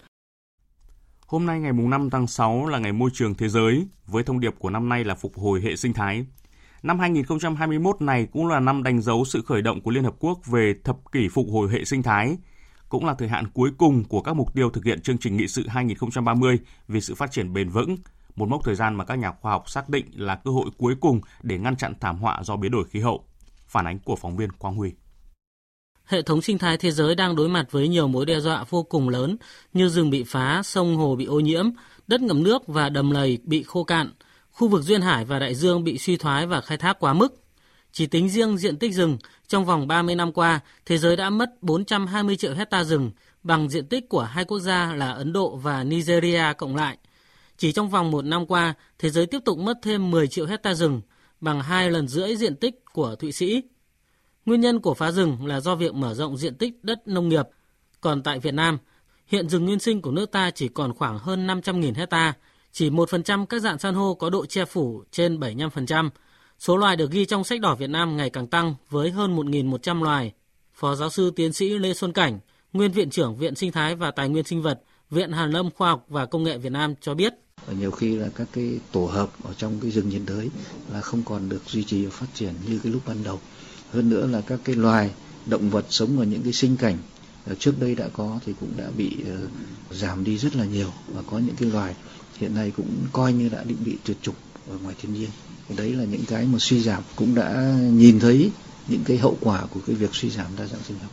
Hôm 1.28 1.46
nay 1.46 1.60
ngày 1.60 1.74
5 1.74 2.10
tháng 2.10 2.28
6 2.28 2.66
là 2.66 2.80
ngày 2.80 2.92
môi 2.92 3.10
trường 3.14 3.36
thế 3.36 3.50
giới, 3.50 3.88
với 4.08 4.24
thông 4.24 4.40
điệp 4.40 4.56
của 4.60 4.70
năm 4.70 4.90
nay 4.90 5.04
là 5.04 5.16
phục 5.16 5.38
hồi 5.38 5.62
hệ 5.62 5.76
sinh 5.76 5.94
thái. 5.94 6.26
Năm 6.84 7.00
2021 7.00 8.02
này 8.02 8.28
cũng 8.32 8.48
là 8.48 8.60
năm 8.60 8.84
đánh 8.84 9.02
dấu 9.02 9.26
sự 9.26 9.42
khởi 9.46 9.62
động 9.62 9.82
của 9.82 9.92
Liên 9.92 10.04
Hợp 10.04 10.16
Quốc 10.20 10.40
về 10.46 10.74
thập 10.84 11.12
kỷ 11.12 11.30
phục 11.30 11.48
hồi 11.52 11.70
hệ 11.72 11.86
sinh 11.86 12.04
thái, 12.04 12.38
cũng 12.90 13.06
là 13.06 13.14
thời 13.14 13.28
hạn 13.28 13.46
cuối 13.54 13.72
cùng 13.78 14.04
của 14.04 14.22
các 14.22 14.34
mục 14.34 14.54
tiêu 14.54 14.70
thực 14.70 14.86
hiện 14.86 15.02
chương 15.02 15.18
trình 15.18 15.38
nghị 15.38 15.48
sự 15.48 15.68
2030 15.68 16.60
vì 16.88 17.02
sự 17.02 17.16
phát 17.16 17.32
triển 17.32 17.54
bền 17.54 17.70
vững, 17.70 17.98
một 18.40 18.50
mốc 18.50 18.64
thời 18.64 18.76
gian 18.76 18.96
mà 18.96 19.06
các 19.06 19.16
nhà 19.16 19.32
khoa 19.32 19.52
học 19.52 19.70
xác 19.70 19.90
định 19.90 20.06
là 20.16 20.36
cơ 20.36 20.52
hội 20.52 20.70
cuối 20.78 20.96
cùng 21.00 21.22
để 21.44 21.58
ngăn 21.58 21.76
chặn 21.76 21.94
thảm 22.00 22.18
họa 22.18 22.44
do 22.44 22.56
biến 22.56 22.72
đổi 22.72 22.84
khí 22.90 23.00
hậu. 23.00 23.24
Phản 23.68 23.88
ánh 23.88 24.00
của 24.00 24.16
phóng 24.16 24.38
viên 24.38 24.52
Quang 24.52 24.76
Huy. 24.76 24.92
Hệ 26.06 26.22
thống 26.22 26.42
sinh 26.42 26.58
thái 26.58 26.78
thế 26.78 26.92
giới 26.92 27.16
đang 27.16 27.36
đối 27.36 27.50
mặt 27.50 27.72
với 27.72 27.88
nhiều 27.88 28.08
mối 28.08 28.26
đe 28.26 28.40
dọa 28.40 28.66
vô 28.70 28.84
cùng 28.84 29.10
lớn 29.10 29.38
như 29.74 29.90
rừng 29.90 30.10
bị 30.10 30.24
phá, 30.24 30.62
sông 30.64 30.96
hồ 30.96 31.16
bị 31.16 31.26
ô 31.26 31.40
nhiễm, 31.40 31.70
đất 32.08 32.22
ngầm 32.22 32.44
nước 32.44 32.68
và 32.68 32.90
đầm 32.90 33.12
lầy 33.12 33.40
bị 33.44 33.64
khô 33.64 33.84
cạn, 33.84 34.12
khu 34.52 34.68
vực 34.68 34.82
duyên 34.84 35.02
hải 35.02 35.26
và 35.26 35.40
đại 35.40 35.56
dương 35.56 35.84
bị 35.84 35.98
suy 35.98 36.18
thoái 36.18 36.48
và 36.48 36.62
khai 36.62 36.78
thác 36.78 37.00
quá 37.00 37.14
mức. 37.14 37.44
Chỉ 37.92 38.08
tính 38.08 38.30
riêng 38.30 38.58
diện 38.58 38.78
tích 38.78 38.94
rừng, 38.94 39.18
trong 39.48 39.66
vòng 39.66 39.88
30 39.88 40.16
năm 40.16 40.34
qua, 40.34 40.60
thế 40.86 40.98
giới 40.98 41.16
đã 41.16 41.30
mất 41.30 41.64
420 41.64 42.36
triệu 42.36 42.54
hecta 42.54 42.84
rừng, 42.84 43.12
bằng 43.44 43.70
diện 43.70 43.88
tích 43.88 44.10
của 44.10 44.24
hai 44.24 44.46
quốc 44.46 44.60
gia 44.60 44.94
là 44.94 45.12
Ấn 45.12 45.34
Độ 45.34 45.56
và 45.56 45.84
Nigeria 45.84 46.54
cộng 46.58 46.76
lại– 46.76 46.98
chỉ 47.60 47.72
trong 47.72 47.90
vòng 47.90 48.12
một 48.12 48.26
năm 48.26 48.46
qua, 48.46 48.74
thế 49.00 49.10
giới 49.10 49.26
tiếp 49.26 49.40
tục 49.46 49.58
mất 49.58 49.80
thêm 49.82 50.12
10 50.12 50.28
triệu 50.28 50.46
hecta 50.46 50.74
rừng, 50.74 51.02
bằng 51.42 51.62
hai 51.62 51.92
lần 51.92 52.08
rưỡi 52.08 52.36
diện 52.36 52.56
tích 52.56 52.76
của 52.94 53.16
Thụy 53.16 53.32
Sĩ. 53.32 53.64
Nguyên 54.46 54.62
nhân 54.62 54.80
của 54.80 54.94
phá 54.94 55.12
rừng 55.12 55.46
là 55.46 55.60
do 55.60 55.76
việc 55.76 55.94
mở 55.94 56.14
rộng 56.14 56.38
diện 56.38 56.56
tích 56.56 56.84
đất 56.84 57.08
nông 57.08 57.30
nghiệp. 57.30 57.46
Còn 58.02 58.24
tại 58.24 58.40
Việt 58.40 58.54
Nam, 58.54 58.78
hiện 59.28 59.50
rừng 59.50 59.66
nguyên 59.66 59.80
sinh 59.80 60.02
của 60.02 60.12
nước 60.12 60.32
ta 60.32 60.52
chỉ 60.52 60.68
còn 60.68 60.94
khoảng 60.94 61.20
hơn 61.20 61.48
500.000 61.48 61.96
hecta, 61.96 62.34
chỉ 62.72 62.90
1% 62.90 63.46
các 63.46 63.60
dạng 63.60 63.80
san 63.80 63.96
hô 63.96 64.14
có 64.14 64.30
độ 64.30 64.46
che 64.46 64.66
phủ 64.66 65.04
trên 65.12 65.40
75%. 65.40 66.10
Số 66.60 66.78
loài 66.78 66.96
được 66.96 67.12
ghi 67.12 67.26
trong 67.26 67.44
sách 67.44 67.62
đỏ 67.62 67.76
Việt 67.76 67.90
Nam 67.90 68.18
ngày 68.18 68.30
càng 68.30 68.48
tăng 68.48 68.76
với 68.90 69.12
hơn 69.12 69.36
1.100 69.36 70.04
loài. 70.04 70.34
Phó 70.74 70.96
giáo 70.96 71.10
sư 71.10 71.32
tiến 71.36 71.54
sĩ 71.54 71.70
Lê 71.70 71.94
Xuân 71.94 72.14
Cảnh, 72.14 72.40
nguyên 72.74 72.92
viện 72.92 73.10
trưởng 73.10 73.36
Viện 73.36 73.56
Sinh 73.56 73.72
thái 73.72 73.96
và 73.96 74.12
Tài 74.12 74.30
nguyên 74.30 74.44
sinh 74.44 74.62
vật, 74.62 74.82
Viện 75.10 75.32
Hàn 75.32 75.52
lâm 75.52 75.72
Khoa 75.72 75.90
học 75.90 76.06
và 76.08 76.26
Công 76.26 76.44
nghệ 76.44 76.58
Việt 76.58 76.72
Nam 76.72 76.96
cho 77.02 77.14
biết 77.14 77.34
và 77.68 77.74
nhiều 77.74 77.92
khi 77.92 78.16
là 78.16 78.30
các 78.36 78.48
cái 78.54 78.80
tổ 78.92 79.06
hợp 79.06 79.30
ở 79.44 79.54
trong 79.58 79.80
cái 79.80 79.92
rừng 79.92 80.10
nhiệt 80.10 80.22
đới 80.26 80.50
là 80.94 81.02
không 81.02 81.24
còn 81.24 81.50
được 81.50 81.62
duy 81.68 81.84
trì 81.84 82.06
và 82.06 82.12
phát 82.12 82.28
triển 82.34 82.54
như 82.68 82.80
cái 82.84 82.92
lúc 82.92 83.02
ban 83.08 83.24
đầu. 83.24 83.40
Hơn 83.92 84.10
nữa 84.10 84.28
là 84.28 84.42
các 84.42 84.60
cái 84.64 84.76
loài 84.76 85.12
động 85.46 85.70
vật 85.70 85.86
sống 85.90 86.20
ở 86.20 86.26
những 86.26 86.42
cái 86.44 86.54
sinh 86.54 86.78
cảnh 86.78 86.98
ờ, 87.46 87.56
trước 87.56 87.80
đây 87.80 87.96
đã 87.96 88.08
có 88.14 88.40
thì 88.46 88.54
cũng 88.60 88.72
đã 88.78 88.86
bị 88.98 89.16
ờ, 89.26 89.38
giảm 89.92 90.24
đi 90.24 90.38
rất 90.38 90.56
là 90.56 90.66
nhiều. 90.66 90.92
Và 91.14 91.22
có 91.32 91.38
những 91.38 91.56
cái 91.60 91.70
loài 91.70 91.96
hiện 92.38 92.56
nay 92.56 92.72
cũng 92.78 92.90
coi 93.14 93.34
như 93.34 93.50
đã 93.50 93.64
định 93.64 93.78
bị 93.86 93.98
tuyệt 94.06 94.18
chủng 94.22 94.36
ở 94.70 94.78
ngoài 94.84 94.96
thiên 95.02 95.14
nhiên. 95.14 95.30
Đấy 95.78 95.94
là 95.94 96.04
những 96.04 96.24
cái 96.28 96.46
mà 96.46 96.58
suy 96.60 96.82
giảm. 96.82 97.04
Cũng 97.16 97.36
đã 97.36 97.78
nhìn 97.92 98.20
thấy 98.20 98.52
những 98.88 99.04
cái 99.06 99.18
hậu 99.18 99.38
quả 99.42 99.66
của 99.74 99.80
cái 99.88 99.96
việc 99.96 100.10
suy 100.16 100.30
giảm 100.30 100.48
đa 100.58 100.66
dạng 100.66 100.84
sinh 100.88 101.00
học. 101.00 101.12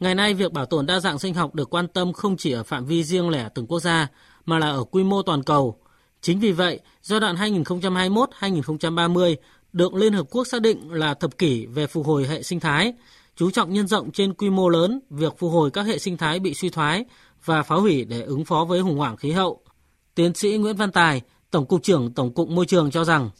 Ngày 0.00 0.14
nay, 0.14 0.34
việc 0.34 0.52
bảo 0.52 0.66
tồn 0.66 0.86
đa 0.86 1.00
dạng 1.00 1.18
sinh 1.18 1.34
học 1.34 1.54
được 1.54 1.70
quan 1.70 1.88
tâm 1.88 2.12
không 2.12 2.36
chỉ 2.36 2.52
ở 2.52 2.62
phạm 2.62 2.86
vi 2.86 3.04
riêng 3.04 3.28
lẻ 3.28 3.48
từng 3.54 3.66
quốc 3.66 3.80
gia, 3.80 4.08
mà 4.46 4.58
là 4.58 4.70
ở 4.70 4.84
quy 4.84 5.04
mô 5.04 5.22
toàn 5.22 5.42
cầu. 5.42 5.76
Chính 6.22 6.40
vì 6.40 6.52
vậy, 6.52 6.80
giai 7.02 7.20
đoạn 7.20 7.36
2021-2030 7.36 9.36
được 9.72 9.94
Liên 9.94 10.12
Hợp 10.12 10.26
Quốc 10.30 10.46
xác 10.46 10.62
định 10.62 10.92
là 10.92 11.14
thập 11.14 11.38
kỷ 11.38 11.66
về 11.66 11.86
phục 11.86 12.06
hồi 12.06 12.26
hệ 12.26 12.42
sinh 12.42 12.60
thái, 12.60 12.92
chú 13.36 13.50
trọng 13.50 13.72
nhân 13.72 13.86
rộng 13.86 14.10
trên 14.10 14.34
quy 14.34 14.50
mô 14.50 14.68
lớn 14.68 15.00
việc 15.10 15.38
phục 15.38 15.52
hồi 15.52 15.70
các 15.70 15.86
hệ 15.86 15.98
sinh 15.98 16.16
thái 16.16 16.40
bị 16.40 16.54
suy 16.54 16.70
thoái 16.70 17.04
và 17.44 17.62
phá 17.62 17.74
hủy 17.74 18.04
để 18.04 18.22
ứng 18.22 18.44
phó 18.44 18.64
với 18.64 18.82
khủng 18.82 18.98
hoảng 18.98 19.16
khí 19.16 19.30
hậu. 19.30 19.60
Tiến 20.14 20.34
sĩ 20.34 20.56
Nguyễn 20.56 20.76
Văn 20.76 20.92
Tài, 20.92 21.22
Tổng 21.50 21.66
cục 21.66 21.82
trưởng 21.82 22.12
Tổng 22.12 22.34
cục 22.34 22.48
Môi 22.48 22.66
trường 22.66 22.90
cho 22.90 23.04
rằng 23.04 23.30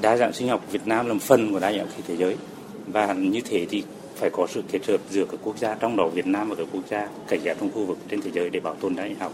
đa 0.00 0.16
dạng 0.16 0.32
sinh 0.32 0.48
học 0.48 0.66
Việt 0.70 0.86
Nam 0.86 1.06
là 1.06 1.12
một 1.12 1.22
phần 1.22 1.52
của 1.52 1.60
đa 1.60 1.72
dạng 1.72 1.88
khí 1.96 2.02
thế 2.06 2.16
giới 2.16 2.36
và 2.86 3.12
như 3.12 3.40
thế 3.44 3.66
thì 3.70 3.82
phải 4.16 4.30
có 4.30 4.46
sự 4.50 4.62
kết 4.70 4.86
hợp 4.86 5.00
giữa 5.10 5.24
các 5.30 5.40
quốc 5.42 5.58
gia 5.58 5.74
trong 5.74 5.96
đó 5.96 6.08
Việt 6.08 6.26
Nam 6.26 6.48
và 6.48 6.54
các 6.54 6.66
quốc 6.72 6.82
gia 6.90 7.08
cảnh 7.28 7.40
giác 7.42 7.56
trong 7.60 7.72
khu 7.72 7.84
vực 7.84 7.98
trên 8.10 8.22
thế 8.22 8.30
giới 8.34 8.50
để 8.50 8.60
bảo 8.60 8.74
tồn 8.74 8.96
đa 8.96 9.08
dạng 9.08 9.18
học. 9.18 9.32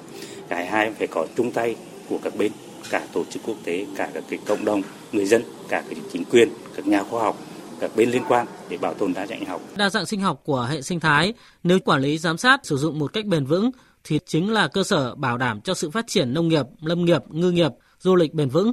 Cái 0.48 0.66
hai 0.66 0.92
phải 0.92 1.06
có 1.06 1.26
chung 1.36 1.52
tay 1.52 1.76
của 2.08 2.18
các 2.22 2.36
bên, 2.36 2.52
cả 2.90 3.06
tổ 3.12 3.24
chức 3.24 3.42
quốc 3.46 3.56
tế, 3.64 3.86
cả 3.96 4.10
các 4.14 4.24
cái 4.30 4.38
cộng 4.46 4.64
đồng, 4.64 4.82
người 5.12 5.26
dân, 5.26 5.42
cả 5.68 5.82
cái 5.90 6.00
chính 6.12 6.24
quyền, 6.24 6.48
các 6.76 6.86
nhà 6.86 7.02
khoa 7.02 7.22
học, 7.22 7.38
các 7.80 7.90
bên 7.96 8.10
liên 8.10 8.22
quan 8.28 8.46
để 8.68 8.76
bảo 8.76 8.94
tồn 8.94 9.12
đa 9.12 9.26
dạng 9.26 9.44
học. 9.44 9.60
Đa 9.76 9.90
dạng 9.90 10.06
sinh 10.06 10.20
học 10.20 10.40
của 10.44 10.68
hệ 10.70 10.82
sinh 10.82 11.00
thái 11.00 11.34
nếu 11.62 11.78
quản 11.80 12.00
lý 12.00 12.18
giám 12.18 12.38
sát 12.38 12.60
sử 12.62 12.76
dụng 12.76 12.98
một 12.98 13.12
cách 13.12 13.26
bền 13.26 13.44
vững 13.44 13.70
thì 14.04 14.18
chính 14.26 14.52
là 14.52 14.68
cơ 14.68 14.82
sở 14.82 15.14
bảo 15.14 15.38
đảm 15.38 15.60
cho 15.60 15.74
sự 15.74 15.90
phát 15.90 16.04
triển 16.08 16.34
nông 16.34 16.48
nghiệp, 16.48 16.66
lâm 16.80 17.04
nghiệp, 17.04 17.22
ngư 17.28 17.50
nghiệp, 17.50 17.72
du 18.00 18.16
lịch 18.16 18.34
bền 18.34 18.48
vững, 18.48 18.72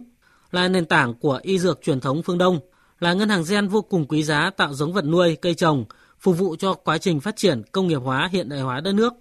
là 0.51 0.67
nền 0.67 0.85
tảng 0.85 1.13
của 1.13 1.39
y 1.43 1.59
dược 1.59 1.81
truyền 1.81 1.99
thống 1.99 2.23
phương 2.23 2.37
Đông, 2.37 2.59
là 2.99 3.13
ngân 3.13 3.29
hàng 3.29 3.43
gen 3.49 3.67
vô 3.67 3.81
cùng 3.81 4.05
quý 4.07 4.23
giá 4.23 4.49
tạo 4.57 4.73
giống 4.73 4.93
vật 4.93 5.05
nuôi, 5.05 5.35
cây 5.35 5.55
trồng, 5.55 5.85
phục 6.19 6.37
vụ 6.37 6.55
cho 6.55 6.73
quá 6.73 6.97
trình 6.97 7.19
phát 7.19 7.35
triển 7.35 7.61
công 7.71 7.87
nghiệp 7.87 8.01
hóa 8.03 8.29
hiện 8.31 8.49
đại 8.49 8.61
hóa 8.61 8.79
đất 8.79 8.93
nước. 8.93 9.13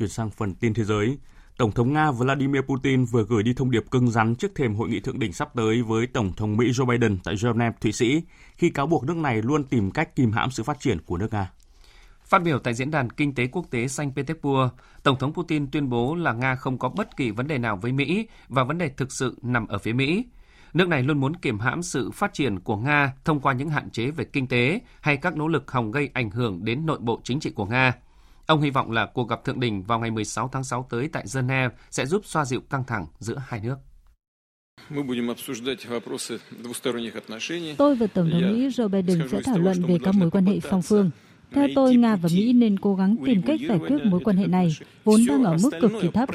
Chuyển 0.00 0.08
sang 0.08 0.30
phần 0.30 0.54
tin 0.54 0.74
thế 0.74 0.84
giới, 0.84 1.18
Tổng 1.56 1.72
thống 1.72 1.92
Nga 1.92 2.10
Vladimir 2.10 2.62
Putin 2.62 3.04
vừa 3.04 3.24
gửi 3.24 3.42
đi 3.42 3.54
thông 3.54 3.70
điệp 3.70 3.84
cứng 3.90 4.10
rắn 4.10 4.34
trước 4.34 4.54
thềm 4.54 4.74
hội 4.74 4.88
nghị 4.88 5.00
thượng 5.00 5.18
đỉnh 5.18 5.32
sắp 5.32 5.48
tới 5.54 5.82
với 5.82 6.06
Tổng 6.06 6.32
thống 6.32 6.56
Mỹ 6.56 6.70
Joe 6.70 6.86
Biden 6.86 7.18
tại 7.24 7.34
Geneva, 7.42 7.72
Thụy 7.80 7.92
Sĩ, 7.92 8.22
khi 8.56 8.70
cáo 8.70 8.86
buộc 8.86 9.04
nước 9.04 9.16
này 9.16 9.42
luôn 9.42 9.64
tìm 9.64 9.90
cách 9.90 10.16
kìm 10.16 10.32
hãm 10.32 10.50
sự 10.50 10.62
phát 10.62 10.80
triển 10.80 10.98
của 11.06 11.16
nước 11.16 11.32
Nga. 11.32 11.50
Phát 12.24 12.42
biểu 12.42 12.58
tại 12.58 12.74
diễn 12.74 12.90
đàn 12.90 13.10
kinh 13.10 13.34
tế 13.34 13.46
quốc 13.46 13.66
tế 13.70 13.88
Saint 13.88 14.16
Petersburg, 14.16 14.68
Tổng 15.02 15.18
thống 15.18 15.32
Putin 15.34 15.70
tuyên 15.70 15.88
bố 15.88 16.14
là 16.14 16.32
Nga 16.32 16.54
không 16.54 16.78
có 16.78 16.88
bất 16.88 17.16
kỳ 17.16 17.30
vấn 17.30 17.46
đề 17.46 17.58
nào 17.58 17.76
với 17.76 17.92
Mỹ 17.92 18.28
và 18.48 18.64
vấn 18.64 18.78
đề 18.78 18.88
thực 18.88 19.12
sự 19.12 19.38
nằm 19.42 19.66
ở 19.66 19.78
phía 19.78 19.92
Mỹ. 19.92 20.24
Nước 20.72 20.88
này 20.88 21.02
luôn 21.02 21.20
muốn 21.20 21.36
kiềm 21.36 21.58
hãm 21.58 21.82
sự 21.82 22.10
phát 22.10 22.32
triển 22.34 22.60
của 22.60 22.76
Nga 22.76 23.12
thông 23.24 23.40
qua 23.40 23.52
những 23.52 23.70
hạn 23.70 23.90
chế 23.90 24.10
về 24.10 24.24
kinh 24.24 24.46
tế 24.46 24.80
hay 25.00 25.16
các 25.16 25.36
nỗ 25.36 25.48
lực 25.48 25.70
hòng 25.70 25.90
gây 25.90 26.10
ảnh 26.14 26.30
hưởng 26.30 26.64
đến 26.64 26.86
nội 26.86 26.98
bộ 27.00 27.20
chính 27.24 27.40
trị 27.40 27.50
của 27.50 27.66
Nga. 27.66 27.94
Ông 28.50 28.60
hy 28.60 28.70
vọng 28.70 28.90
là 28.90 29.06
cuộc 29.06 29.28
gặp 29.28 29.44
thượng 29.44 29.60
đỉnh 29.60 29.82
vào 29.82 29.98
ngày 29.98 30.10
16 30.10 30.48
tháng 30.52 30.64
6 30.64 30.86
tới 30.90 31.08
tại 31.12 31.24
Geneva 31.34 31.74
sẽ 31.90 32.06
giúp 32.06 32.26
xoa 32.26 32.44
dịu 32.44 32.60
căng 32.60 32.84
thẳng 32.84 33.06
giữa 33.18 33.42
hai 33.46 33.60
nước. 33.60 33.76
Tôi 37.78 37.94
và 37.94 38.06
Tổng 38.06 38.30
thống 38.30 38.40
Mỹ 38.40 38.68
Joe 38.68 38.88
Biden 38.88 39.28
sẽ 39.30 39.40
thảo 39.44 39.58
luận 39.58 39.82
về 39.82 39.98
các 40.04 40.14
mối 40.14 40.30
quan 40.30 40.46
hệ 40.46 40.60
song 40.60 40.82
phương. 40.82 41.10
Theo 41.52 41.68
tôi, 41.74 41.96
Nga 41.96 42.16
và 42.16 42.28
Mỹ 42.32 42.52
nên 42.52 42.78
cố 42.78 42.94
gắng 42.94 43.16
tìm 43.26 43.42
cách 43.42 43.60
giải 43.68 43.78
quyết 43.78 43.96
mối 44.04 44.20
quan 44.24 44.36
hệ 44.36 44.46
này, 44.46 44.76
vốn 45.04 45.20
đang 45.28 45.44
ở 45.44 45.56
mức 45.62 45.70
cực 45.80 45.92
kỳ 46.02 46.08
thấp. 46.14 46.28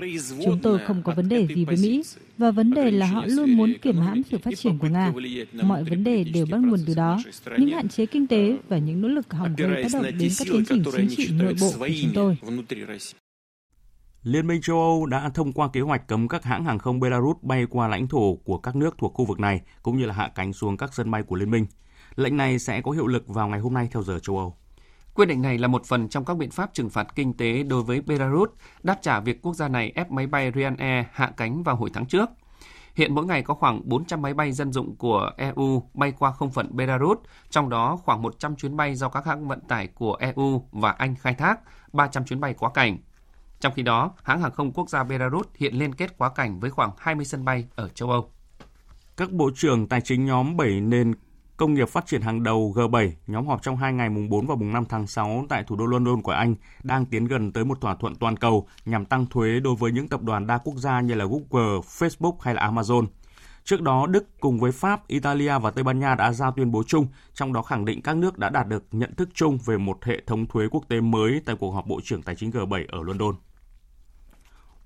Chúng 0.46 0.60
tôi 0.64 0.80
không 0.80 1.04
có 1.04 1.14
vấn 1.16 1.30
đề 1.30 1.48
gì 1.48 1.66
với 1.66 1.76
Mỹ, 1.82 2.04
và 2.38 2.52
vấn 2.52 2.74
đề 2.74 2.92
là 2.92 3.06
họ 3.06 3.26
luôn 3.26 3.58
muốn 3.58 3.74
kiểm 3.82 3.98
hãm 3.98 4.24
sự 4.24 4.38
phát 4.38 4.52
triển 4.58 4.78
của 4.78 4.88
Nga. 4.88 5.14
Mọi 5.64 5.84
vấn 5.84 6.04
đề 6.04 6.24
đều 6.24 6.46
bắt 6.52 6.58
nguồn 6.58 6.80
từ 6.88 6.94
đó, 6.94 7.20
những 7.58 7.70
hạn 7.70 7.90
chế 7.90 8.06
kinh 8.06 8.28
tế 8.28 8.58
và 8.68 8.78
những 8.78 9.02
nỗ 9.02 9.08
lực 9.08 9.34
hòng 9.34 9.56
gây 9.58 9.84
tác 9.84 9.90
động 9.94 10.04
đến 10.20 10.32
các 10.40 10.48
tiến 10.52 10.64
trình 10.70 10.84
chính 10.96 11.08
trị 11.18 11.30
nội 11.32 11.56
bộ 11.62 11.72
của 11.80 11.90
chúng 12.02 12.12
tôi. 12.14 12.38
Liên 14.24 14.48
minh 14.48 14.62
châu 14.62 14.78
Âu 14.82 15.06
đã 15.06 15.30
thông 15.30 15.54
qua 15.54 15.70
kế 15.74 15.82
hoạch 15.82 16.08
cấm 16.08 16.28
các 16.28 16.44
hãng 16.44 16.66
hàng 16.66 16.80
không 16.80 17.00
Belarus 17.00 17.38
bay 17.42 17.66
qua 17.70 17.88
lãnh 17.88 18.08
thổ 18.08 18.36
của 18.36 18.58
các 18.58 18.76
nước 18.76 18.96
thuộc 18.98 19.14
khu 19.14 19.26
vực 19.26 19.40
này, 19.40 19.62
cũng 19.84 19.98
như 19.98 20.06
là 20.06 20.14
hạ 20.14 20.32
cánh 20.36 20.54
xuống 20.54 20.78
các 20.78 20.94
sân 20.94 21.12
bay 21.12 21.24
của 21.24 21.36
Liên 21.36 21.52
minh. 21.52 21.66
Lệnh 22.16 22.38
này 22.38 22.60
sẽ 22.60 22.82
có 22.82 22.92
hiệu 22.92 23.08
lực 23.08 23.28
vào 23.28 23.48
ngày 23.48 23.60
hôm 23.60 23.74
nay 23.74 23.88
theo 23.92 24.04
giờ 24.04 24.20
châu 24.20 24.38
Âu. 24.38 24.56
Quyết 25.16 25.26
định 25.26 25.42
này 25.42 25.58
là 25.58 25.68
một 25.68 25.86
phần 25.86 26.10
trong 26.10 26.26
các 26.26 26.38
biện 26.38 26.52
pháp 26.52 26.74
trừng 26.74 26.90
phạt 26.90 27.16
kinh 27.16 27.34
tế 27.34 27.64
đối 27.64 27.84
với 27.84 28.02
Belarus, 28.02 28.50
đáp 28.84 29.00
trả 29.02 29.20
việc 29.20 29.42
quốc 29.42 29.54
gia 29.54 29.68
này 29.68 29.92
ép 29.96 30.12
máy 30.12 30.28
bay 30.28 30.52
Ryanair 30.56 31.06
hạ 31.12 31.32
cánh 31.38 31.64
vào 31.64 31.76
hồi 31.76 31.90
tháng 31.94 32.06
trước. 32.06 32.30
Hiện 32.96 33.16
mỗi 33.16 33.26
ngày 33.26 33.42
có 33.42 33.54
khoảng 33.54 33.82
400 33.90 34.22
máy 34.22 34.34
bay 34.34 34.52
dân 34.52 34.74
dụng 34.74 34.96
của 34.96 35.32
EU 35.38 35.90
bay 35.94 36.14
qua 36.20 36.32
không 36.32 36.52
phận 36.52 36.76
Belarus, 36.76 37.18
trong 37.50 37.70
đó 37.70 37.98
khoảng 38.04 38.22
100 38.22 38.56
chuyến 38.56 38.78
bay 38.78 38.96
do 38.96 39.10
các 39.10 39.26
hãng 39.26 39.48
vận 39.48 39.60
tải 39.62 39.88
của 39.88 40.16
EU 40.16 40.68
và 40.72 40.92
Anh 40.92 41.16
khai 41.16 41.34
thác, 41.34 41.60
300 41.94 42.26
chuyến 42.26 42.40
bay 42.40 42.54
quá 42.54 42.70
cảnh. 42.74 42.98
Trong 43.60 43.74
khi 43.74 43.82
đó, 43.82 44.12
hãng 44.24 44.42
hàng 44.42 44.52
không 44.52 44.72
quốc 44.72 44.90
gia 44.90 45.04
Belarus 45.04 45.48
hiện 45.56 45.76
liên 45.76 45.96
kết 45.96 46.18
quá 46.18 46.30
cảnh 46.30 46.60
với 46.60 46.70
khoảng 46.70 46.92
20 46.98 47.26
sân 47.26 47.46
bay 47.46 47.66
ở 47.76 47.90
châu 47.90 48.12
Âu. 48.12 48.30
Các 49.18 49.32
bộ 49.32 49.50
trưởng 49.56 49.88
tài 49.88 50.02
chính 50.02 50.26
nhóm 50.26 50.58
7 50.58 50.82
nền 50.82 51.14
công 51.58 51.74
nghiệp 51.74 51.90
phát 51.90 52.06
triển 52.06 52.22
hàng 52.22 52.44
đầu 52.44 52.74
G7, 52.76 53.12
nhóm 53.28 53.48
họp 53.48 53.62
trong 53.62 53.78
hai 53.78 53.94
ngày 53.94 54.10
mùng 54.10 54.30
4 54.30 54.48
và 54.48 54.56
mùng 54.56 54.74
5 54.74 54.86
tháng 54.90 55.08
6 55.08 55.46
tại 55.50 55.64
thủ 55.64 55.76
đô 55.76 55.86
London 55.86 56.22
của 56.22 56.32
Anh, 56.32 56.56
đang 56.84 57.06
tiến 57.06 57.26
gần 57.26 57.52
tới 57.52 57.66
một 57.66 57.82
thỏa 57.82 57.96
thuận 57.96 58.16
toàn 58.16 58.38
cầu 58.38 58.68
nhằm 58.86 59.06
tăng 59.06 59.26
thuế 59.26 59.60
đối 59.60 59.76
với 59.76 59.92
những 59.92 60.08
tập 60.08 60.22
đoàn 60.22 60.48
đa 60.48 60.58
quốc 60.58 60.76
gia 60.78 61.02
như 61.02 61.14
là 61.14 61.26
Google, 61.26 61.80
Facebook 61.80 62.36
hay 62.42 62.54
là 62.54 62.72
Amazon. 62.72 63.06
Trước 63.64 63.82
đó, 63.82 64.08
Đức 64.08 64.40
cùng 64.40 64.60
với 64.60 64.72
Pháp, 64.72 65.08
Italia 65.08 65.60
và 65.60 65.72
Tây 65.72 65.84
Ban 65.84 66.00
Nha 66.00 66.16
đã 66.16 66.32
ra 66.32 66.52
tuyên 66.52 66.72
bố 66.72 66.84
chung, 66.84 67.08
trong 67.34 67.54
đó 67.54 67.62
khẳng 67.62 67.86
định 67.86 68.02
các 68.02 68.18
nước 68.18 68.38
đã 68.38 68.50
đạt 68.50 68.68
được 68.68 68.84
nhận 68.92 69.16
thức 69.16 69.30
chung 69.34 69.58
về 69.66 69.78
một 69.78 70.04
hệ 70.04 70.22
thống 70.28 70.46
thuế 70.46 70.68
quốc 70.72 70.84
tế 70.90 71.02
mới 71.02 71.42
tại 71.46 71.56
cuộc 71.60 71.72
họp 71.72 71.88
Bộ 71.88 72.00
trưởng 72.04 72.22
Tài 72.22 72.36
chính 72.36 72.52
G7 72.52 72.86
ở 72.88 73.04
London. 73.04 73.36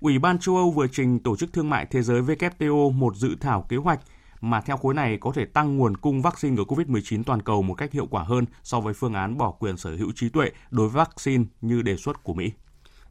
Ủy 0.00 0.18
ban 0.18 0.38
châu 0.38 0.56
Âu 0.56 0.70
vừa 0.70 0.86
trình 0.86 1.18
Tổ 1.18 1.36
chức 1.36 1.52
Thương 1.52 1.70
mại 1.70 1.86
Thế 1.86 2.02
giới 2.02 2.22
WTO 2.22 2.92
một 2.92 3.16
dự 3.16 3.36
thảo 3.40 3.66
kế 3.68 3.76
hoạch 3.76 4.00
mà 4.40 4.60
theo 4.60 4.76
khối 4.76 4.94
này 4.94 5.18
có 5.20 5.32
thể 5.34 5.44
tăng 5.44 5.76
nguồn 5.76 5.96
cung 5.96 6.22
vaccine 6.22 6.56
ngừa 6.56 6.64
COVID-19 6.64 7.22
toàn 7.24 7.42
cầu 7.42 7.62
một 7.62 7.74
cách 7.74 7.92
hiệu 7.92 8.06
quả 8.10 8.22
hơn 8.22 8.44
so 8.62 8.80
với 8.80 8.94
phương 8.94 9.14
án 9.14 9.38
bỏ 9.38 9.50
quyền 9.50 9.76
sở 9.76 9.96
hữu 9.96 10.12
trí 10.14 10.28
tuệ 10.28 10.50
đối 10.70 10.88
với 10.88 11.04
vaccine 11.04 11.44
như 11.60 11.82
đề 11.82 11.96
xuất 11.96 12.24
của 12.24 12.34
Mỹ. 12.34 12.52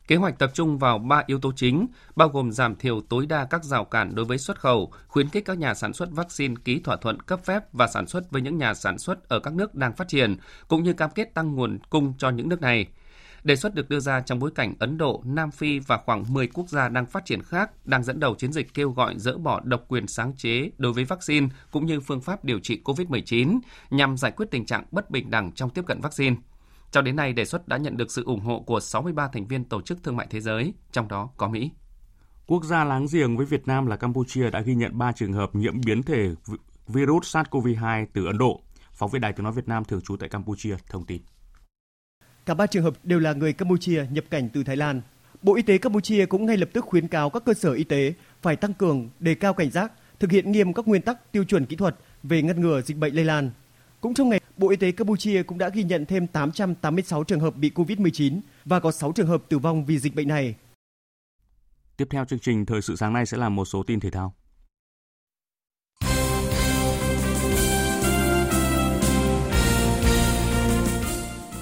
Kế 0.09 0.15
hoạch 0.15 0.39
tập 0.39 0.51
trung 0.53 0.77
vào 0.77 0.97
ba 0.97 1.23
yếu 1.27 1.39
tố 1.39 1.51
chính, 1.55 1.87
bao 2.15 2.29
gồm 2.29 2.51
giảm 2.51 2.75
thiểu 2.75 3.01
tối 3.01 3.25
đa 3.25 3.45
các 3.45 3.63
rào 3.63 3.85
cản 3.85 4.15
đối 4.15 4.25
với 4.25 4.37
xuất 4.37 4.59
khẩu, 4.59 4.91
khuyến 5.07 5.29
khích 5.29 5.45
các 5.45 5.57
nhà 5.57 5.73
sản 5.73 5.93
xuất 5.93 6.11
vaccine 6.11 6.55
ký 6.65 6.79
thỏa 6.79 6.97
thuận 6.97 7.19
cấp 7.19 7.39
phép 7.45 7.73
và 7.73 7.87
sản 7.87 8.07
xuất 8.07 8.31
với 8.31 8.41
những 8.41 8.57
nhà 8.57 8.73
sản 8.73 8.97
xuất 8.97 9.29
ở 9.29 9.39
các 9.39 9.53
nước 9.53 9.75
đang 9.75 9.93
phát 9.93 10.07
triển, 10.07 10.37
cũng 10.67 10.83
như 10.83 10.93
cam 10.93 11.09
kết 11.09 11.33
tăng 11.33 11.55
nguồn 11.55 11.79
cung 11.89 12.13
cho 12.17 12.29
những 12.29 12.49
nước 12.49 12.61
này. 12.61 12.87
Đề 13.43 13.55
xuất 13.55 13.75
được 13.75 13.89
đưa 13.89 13.99
ra 13.99 14.21
trong 14.21 14.39
bối 14.39 14.51
cảnh 14.55 14.73
Ấn 14.79 14.97
Độ, 14.97 15.21
Nam 15.25 15.51
Phi 15.51 15.79
và 15.79 15.97
khoảng 16.05 16.33
10 16.33 16.47
quốc 16.47 16.69
gia 16.69 16.89
đang 16.89 17.05
phát 17.05 17.25
triển 17.25 17.41
khác 17.41 17.87
đang 17.87 18.03
dẫn 18.03 18.19
đầu 18.19 18.35
chiến 18.35 18.53
dịch 18.53 18.73
kêu 18.73 18.91
gọi 18.91 19.13
dỡ 19.17 19.37
bỏ 19.37 19.61
độc 19.63 19.85
quyền 19.87 20.07
sáng 20.07 20.33
chế 20.37 20.71
đối 20.77 20.93
với 20.93 21.03
vaccine 21.03 21.47
cũng 21.71 21.85
như 21.85 21.99
phương 21.99 22.21
pháp 22.21 22.45
điều 22.45 22.59
trị 22.59 22.81
COVID-19 22.83 23.59
nhằm 23.89 24.17
giải 24.17 24.31
quyết 24.31 24.45
tình 24.51 24.65
trạng 24.65 24.85
bất 24.91 25.09
bình 25.09 25.29
đẳng 25.29 25.51
trong 25.51 25.69
tiếp 25.69 25.85
cận 25.87 26.01
vaccine. 26.01 26.35
Cho 26.91 27.01
đến 27.01 27.15
nay, 27.15 27.33
đề 27.33 27.45
xuất 27.45 27.67
đã 27.67 27.77
nhận 27.77 27.97
được 27.97 28.11
sự 28.11 28.23
ủng 28.23 28.39
hộ 28.39 28.59
của 28.59 28.79
63 28.79 29.27
thành 29.27 29.47
viên 29.47 29.63
Tổ 29.63 29.81
chức 29.81 30.03
Thương 30.03 30.15
mại 30.15 30.27
Thế 30.29 30.41
giới, 30.41 30.73
trong 30.91 31.07
đó 31.07 31.29
có 31.37 31.47
Mỹ. 31.47 31.71
Quốc 32.47 32.63
gia 32.63 32.83
láng 32.83 33.05
giềng 33.11 33.37
với 33.37 33.45
Việt 33.45 33.67
Nam 33.67 33.85
là 33.87 33.95
Campuchia 33.95 34.49
đã 34.49 34.61
ghi 34.61 34.75
nhận 34.75 34.97
3 34.97 35.11
trường 35.11 35.33
hợp 35.33 35.55
nhiễm 35.55 35.81
biến 35.85 36.03
thể 36.03 36.29
virus 36.87 37.35
SARS-CoV-2 37.35 38.05
từ 38.13 38.25
Ấn 38.25 38.37
Độ. 38.37 38.61
Phóng 38.93 39.09
viên 39.09 39.21
Đài 39.21 39.33
tiếng 39.33 39.43
nói 39.43 39.53
Việt 39.53 39.67
Nam 39.67 39.85
thường 39.85 40.01
trú 40.01 40.17
tại 40.17 40.29
Campuchia 40.29 40.75
thông 40.89 41.05
tin. 41.05 41.21
Cả 42.45 42.53
ba 42.53 42.67
trường 42.67 42.83
hợp 42.83 42.93
đều 43.03 43.19
là 43.19 43.33
người 43.33 43.53
Campuchia 43.53 44.05
nhập 44.11 44.25
cảnh 44.29 44.49
từ 44.53 44.63
Thái 44.63 44.75
Lan. 44.77 45.01
Bộ 45.41 45.55
Y 45.55 45.61
tế 45.61 45.77
Campuchia 45.77 46.25
cũng 46.25 46.45
ngay 46.45 46.57
lập 46.57 46.69
tức 46.73 46.85
khuyến 46.85 47.07
cáo 47.07 47.29
các 47.29 47.45
cơ 47.45 47.53
sở 47.53 47.71
y 47.71 47.83
tế 47.83 48.13
phải 48.41 48.55
tăng 48.55 48.73
cường 48.73 49.09
đề 49.19 49.35
cao 49.35 49.53
cảnh 49.53 49.71
giác, 49.71 49.91
thực 50.19 50.31
hiện 50.31 50.51
nghiêm 50.51 50.73
các 50.73 50.87
nguyên 50.87 51.01
tắc 51.01 51.31
tiêu 51.31 51.43
chuẩn 51.43 51.65
kỹ 51.65 51.75
thuật 51.75 51.95
về 52.23 52.41
ngăn 52.41 52.61
ngừa 52.61 52.81
dịch 52.81 52.97
bệnh 52.97 53.15
lây 53.15 53.25
lan. 53.25 53.51
Cũng 54.01 54.13
trong 54.13 54.29
ngày, 54.29 54.41
Bộ 54.57 54.69
Y 54.69 54.75
tế 54.75 54.91
Campuchia 54.91 55.43
cũng 55.43 55.57
đã 55.57 55.69
ghi 55.69 55.83
nhận 55.83 56.05
thêm 56.05 56.27
886 56.27 57.23
trường 57.23 57.39
hợp 57.39 57.55
bị 57.55 57.71
COVID-19 57.75 58.39
và 58.65 58.79
có 58.79 58.91
6 58.91 59.11
trường 59.11 59.27
hợp 59.27 59.43
tử 59.49 59.57
vong 59.59 59.85
vì 59.85 59.99
dịch 59.99 60.15
bệnh 60.15 60.27
này. 60.27 60.55
Tiếp 61.97 62.07
theo 62.09 62.25
chương 62.25 62.39
trình 62.39 62.65
Thời 62.65 62.81
sự 62.81 62.95
sáng 62.95 63.13
nay 63.13 63.25
sẽ 63.25 63.37
là 63.37 63.49
một 63.49 63.65
số 63.65 63.83
tin 63.83 63.99
thể 63.99 64.09
thao. 64.09 64.33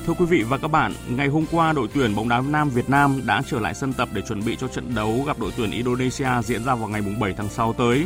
Thưa 0.08 0.13
quý 0.13 0.26
vị 0.26 0.43
và 0.43 0.58
các 0.58 0.67
bạn, 0.67 0.93
ngày 1.10 1.28
hôm 1.28 1.46
qua 1.52 1.74
đội 1.74 1.88
tuyển 1.93 2.15
bóng 2.15 2.30
đá 2.30 2.41
nam 2.41 2.70
Việt 2.70 2.89
Nam 2.89 3.22
đã 3.26 3.41
trở 3.48 3.60
lại 3.60 3.74
sân 3.74 3.93
tập 3.93 4.10
để 4.13 4.22
chuẩn 4.22 4.46
bị 4.46 4.56
cho 4.60 4.67
trận 4.67 4.96
đấu 4.96 5.24
gặp 5.28 5.39
đội 5.39 5.52
tuyển 5.58 5.72
Indonesia 5.72 6.28
diễn 6.43 6.63
ra 6.65 6.76
vào 6.76 6.89
ngày 6.89 7.02
7 7.20 7.34
tháng 7.34 7.50
6 7.50 7.74
tới. 7.74 8.06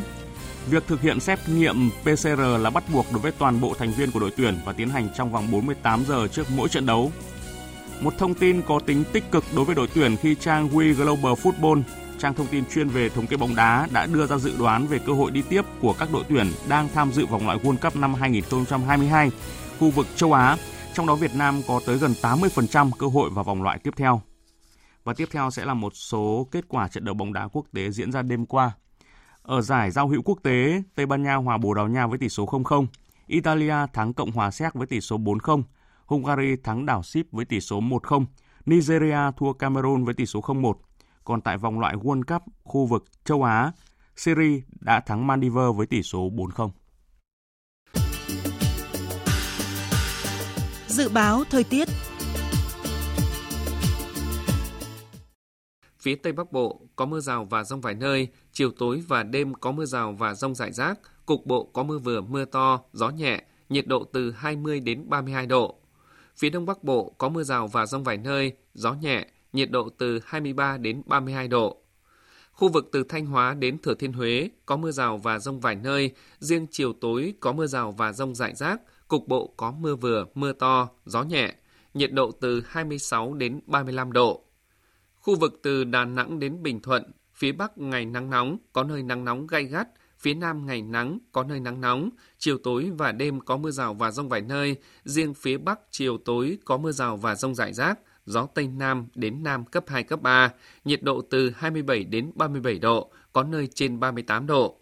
Việc 0.70 0.88
thực 0.88 1.02
hiện 1.02 1.20
xét 1.20 1.40
nghiệm 1.50 1.90
PCR 2.04 2.42
là 2.60 2.70
bắt 2.70 2.84
buộc 2.94 3.06
đối 3.12 3.22
với 3.22 3.32
toàn 3.32 3.62
bộ 3.62 3.74
thành 3.80 3.92
viên 3.92 4.12
của 4.12 4.20
đội 4.20 4.32
tuyển 4.38 4.58
và 4.66 4.74
tiến 4.74 4.90
hành 4.90 5.08
trong 5.16 5.32
vòng 5.32 5.52
48 5.52 6.04
giờ 6.08 6.28
trước 6.28 6.48
mỗi 6.56 6.70
trận 6.70 6.86
đấu. 6.86 7.12
Một 8.02 8.14
thông 8.18 8.34
tin 8.34 8.62
có 8.62 8.80
tính 8.80 9.04
tích 9.14 9.32
cực 9.32 9.44
đối 9.56 9.66
với 9.66 9.76
đội 9.76 9.88
tuyển 9.94 10.16
khi 10.18 10.36
trang 10.36 10.70
We 10.70 10.94
Global 10.94 11.34
Football, 11.34 11.82
trang 12.20 12.34
thông 12.34 12.48
tin 12.48 12.64
chuyên 12.74 12.90
về 12.90 13.10
thống 13.10 13.28
kê 13.28 13.38
bóng 13.38 13.56
đá 13.56 13.88
đã 13.92 14.06
đưa 14.06 14.28
ra 14.28 14.38
dự 14.38 14.54
đoán 14.60 14.88
về 14.88 15.00
cơ 15.06 15.14
hội 15.14 15.32
đi 15.32 15.42
tiếp 15.50 15.66
của 15.82 15.94
các 15.94 16.10
đội 16.14 16.24
tuyển 16.30 16.48
đang 16.70 16.88
tham 16.94 17.12
dự 17.12 17.26
vòng 17.26 17.46
loại 17.46 17.58
World 17.64 17.78
Cup 17.78 17.96
năm 17.96 18.14
2022 18.14 19.32
khu 19.80 19.90
vực 19.90 20.08
châu 20.16 20.34
Á 20.34 20.58
trong 20.94 21.08
đó 21.08 21.16
Việt 21.16 21.36
Nam 21.36 21.62
có 21.68 21.82
tới 21.86 21.98
gần 21.98 22.14
80% 22.22 22.92
cơ 23.00 23.08
hội 23.08 23.30
vào 23.30 23.44
vòng 23.44 23.64
loại 23.64 23.80
tiếp 23.80 23.94
theo. 23.98 24.22
Và 25.04 25.14
tiếp 25.14 25.30
theo 25.32 25.52
sẽ 25.52 25.66
là 25.66 25.74
một 25.74 25.96
số 25.96 26.48
kết 26.52 26.66
quả 26.68 26.88
trận 26.88 27.06
đấu 27.06 27.16
bóng 27.16 27.34
đá 27.34 27.48
quốc 27.48 27.66
tế 27.74 27.92
diễn 27.92 28.12
ra 28.12 28.22
đêm 28.22 28.46
qua. 28.46 28.72
Ở 29.42 29.62
giải 29.62 29.92
giao 29.92 30.08
hữu 30.08 30.22
quốc 30.22 30.40
tế, 30.44 30.84
Tây 30.96 31.06
Ban 31.06 31.24
Nha 31.24 31.36
hòa 31.36 31.58
Bồ 31.58 31.74
Đào 31.74 31.88
Nha 31.88 32.08
với 32.08 32.18
tỷ 32.18 32.30
số 32.30 32.46
0-0, 32.46 32.86
Italia 33.28 33.76
thắng 33.94 34.14
Cộng 34.14 34.32
hòa 34.32 34.52
Séc 34.52 34.74
với 34.74 34.88
tỷ 34.88 35.02
số 35.02 35.18
4-0, 35.18 35.64
Hungary 36.06 36.56
thắng 36.64 36.86
đảo 36.86 37.04
Ship 37.04 37.32
với 37.32 37.46
tỷ 37.46 37.60
số 37.60 37.82
1-0, 37.82 38.26
Nigeria 38.66 39.32
thua 39.38 39.54
Cameroon 39.54 40.04
với 40.04 40.14
tỷ 40.14 40.26
số 40.26 40.42
0-1. 40.42 40.74
Còn 41.24 41.42
tại 41.42 41.58
vòng 41.58 41.80
loại 41.80 41.96
World 41.96 42.24
Cup 42.24 42.44
khu 42.64 42.86
vực 42.86 43.06
châu 43.26 43.44
Á, 43.44 43.72
Syria 44.16 44.62
đã 44.80 45.00
thắng 45.00 45.28
Maldives 45.28 45.76
với 45.76 45.88
tỷ 45.88 46.04
số 46.04 46.30
4-0. 46.30 46.70
Dự 50.92 51.10
báo 51.10 51.44
thời 51.50 51.64
tiết 51.64 51.88
Phía 56.00 56.16
Tây 56.16 56.34
Bắc 56.34 56.52
Bộ 56.52 56.82
có 56.96 57.06
mưa 57.06 57.20
rào 57.20 57.46
và 57.46 57.64
rông 57.64 57.82
vài 57.82 57.96
nơi, 57.96 58.28
chiều 58.52 58.72
tối 58.72 59.04
và 59.08 59.24
đêm 59.24 59.54
có 59.54 59.72
mưa 59.72 59.86
rào 59.86 60.12
và 60.12 60.34
rông 60.34 60.56
rải 60.56 60.72
rác, 60.72 61.00
cục 61.26 61.46
bộ 61.46 61.64
có 61.64 61.84
mưa 61.84 61.98
vừa 61.98 62.22
mưa 62.22 62.46
to, 62.46 62.82
gió 62.94 63.10
nhẹ, 63.10 63.44
nhiệt 63.70 63.88
độ 63.88 64.04
từ 64.04 64.32
20 64.32 64.80
đến 64.80 65.10
32 65.10 65.46
độ. 65.46 65.76
Phía 66.38 66.50
Đông 66.50 66.66
Bắc 66.66 66.84
Bộ 66.84 67.16
có 67.18 67.30
mưa 67.30 67.44
rào 67.44 67.68
và 67.68 67.86
rông 67.86 68.04
vài 68.04 68.18
nơi, 68.18 68.54
gió 68.74 68.94
nhẹ, 68.94 69.26
nhiệt 69.54 69.72
độ 69.72 69.90
từ 69.98 70.20
23 70.26 70.78
đến 70.78 71.02
32 71.06 71.48
độ. 71.48 71.78
Khu 72.52 72.70
vực 72.70 72.90
từ 72.92 73.04
Thanh 73.04 73.26
Hóa 73.26 73.54
đến 73.54 73.78
Thừa 73.78 73.94
Thiên 73.94 74.14
Huế 74.14 74.50
có 74.66 74.78
mưa 74.78 74.92
rào 74.92 75.18
và 75.18 75.40
rông 75.40 75.60
vài 75.60 75.76
nơi, 75.76 76.12
riêng 76.40 76.68
chiều 76.72 76.94
tối 76.94 77.34
có 77.40 77.52
mưa 77.52 77.68
rào 77.68 77.92
và 77.92 78.14
rông 78.14 78.36
rải 78.36 78.56
rác, 78.56 78.82
cục 79.12 79.28
bộ 79.28 79.54
có 79.58 79.72
mưa 79.72 79.96
vừa, 79.96 80.26
mưa 80.36 80.54
to, 80.54 80.90
gió 81.06 81.24
nhẹ, 81.24 81.56
nhiệt 81.94 82.12
độ 82.14 82.32
từ 82.32 82.64
26 82.68 83.34
đến 83.34 83.60
35 83.66 84.12
độ. 84.12 84.44
Khu 85.16 85.36
vực 85.36 85.60
từ 85.64 85.84
Đà 85.84 86.06
Nẵng 86.06 86.40
đến 86.40 86.64
Bình 86.64 86.82
Thuận, 86.82 87.12
phía 87.34 87.52
Bắc 87.52 87.78
ngày 87.78 88.06
nắng 88.06 88.30
nóng, 88.30 88.58
có 88.74 88.84
nơi 88.84 89.04
nắng 89.04 89.26
nóng 89.26 89.48
gay 89.48 89.64
gắt, 89.64 89.88
phía 90.20 90.34
Nam 90.34 90.66
ngày 90.66 90.82
nắng, 90.82 91.20
có 91.32 91.44
nơi 91.44 91.60
nắng 91.60 91.82
nóng, 91.82 92.10
chiều 92.38 92.58
tối 92.58 92.92
và 92.98 93.12
đêm 93.12 93.40
có 93.40 93.58
mưa 93.58 93.72
rào 93.72 93.94
và 93.94 94.12
rông 94.12 94.30
vài 94.30 94.42
nơi, 94.42 94.76
riêng 95.04 95.34
phía 95.34 95.58
Bắc 95.58 95.80
chiều 95.90 96.18
tối 96.18 96.58
có 96.66 96.78
mưa 96.78 96.92
rào 96.92 97.18
và 97.18 97.36
rông 97.36 97.56
rải 97.56 97.74
rác, 97.74 98.00
gió 98.26 98.46
Tây 98.46 98.68
Nam 98.68 99.08
đến 99.16 99.44
Nam 99.44 99.66
cấp 99.66 99.84
2, 99.88 100.04
cấp 100.04 100.22
3, 100.22 100.52
nhiệt 100.86 101.04
độ 101.04 101.22
từ 101.30 101.52
27 101.56 102.04
đến 102.04 102.32
37 102.36 102.80
độ, 102.80 103.12
có 103.34 103.44
nơi 103.44 103.68
trên 103.76 104.00
38 104.00 104.48
độ. 104.48 104.78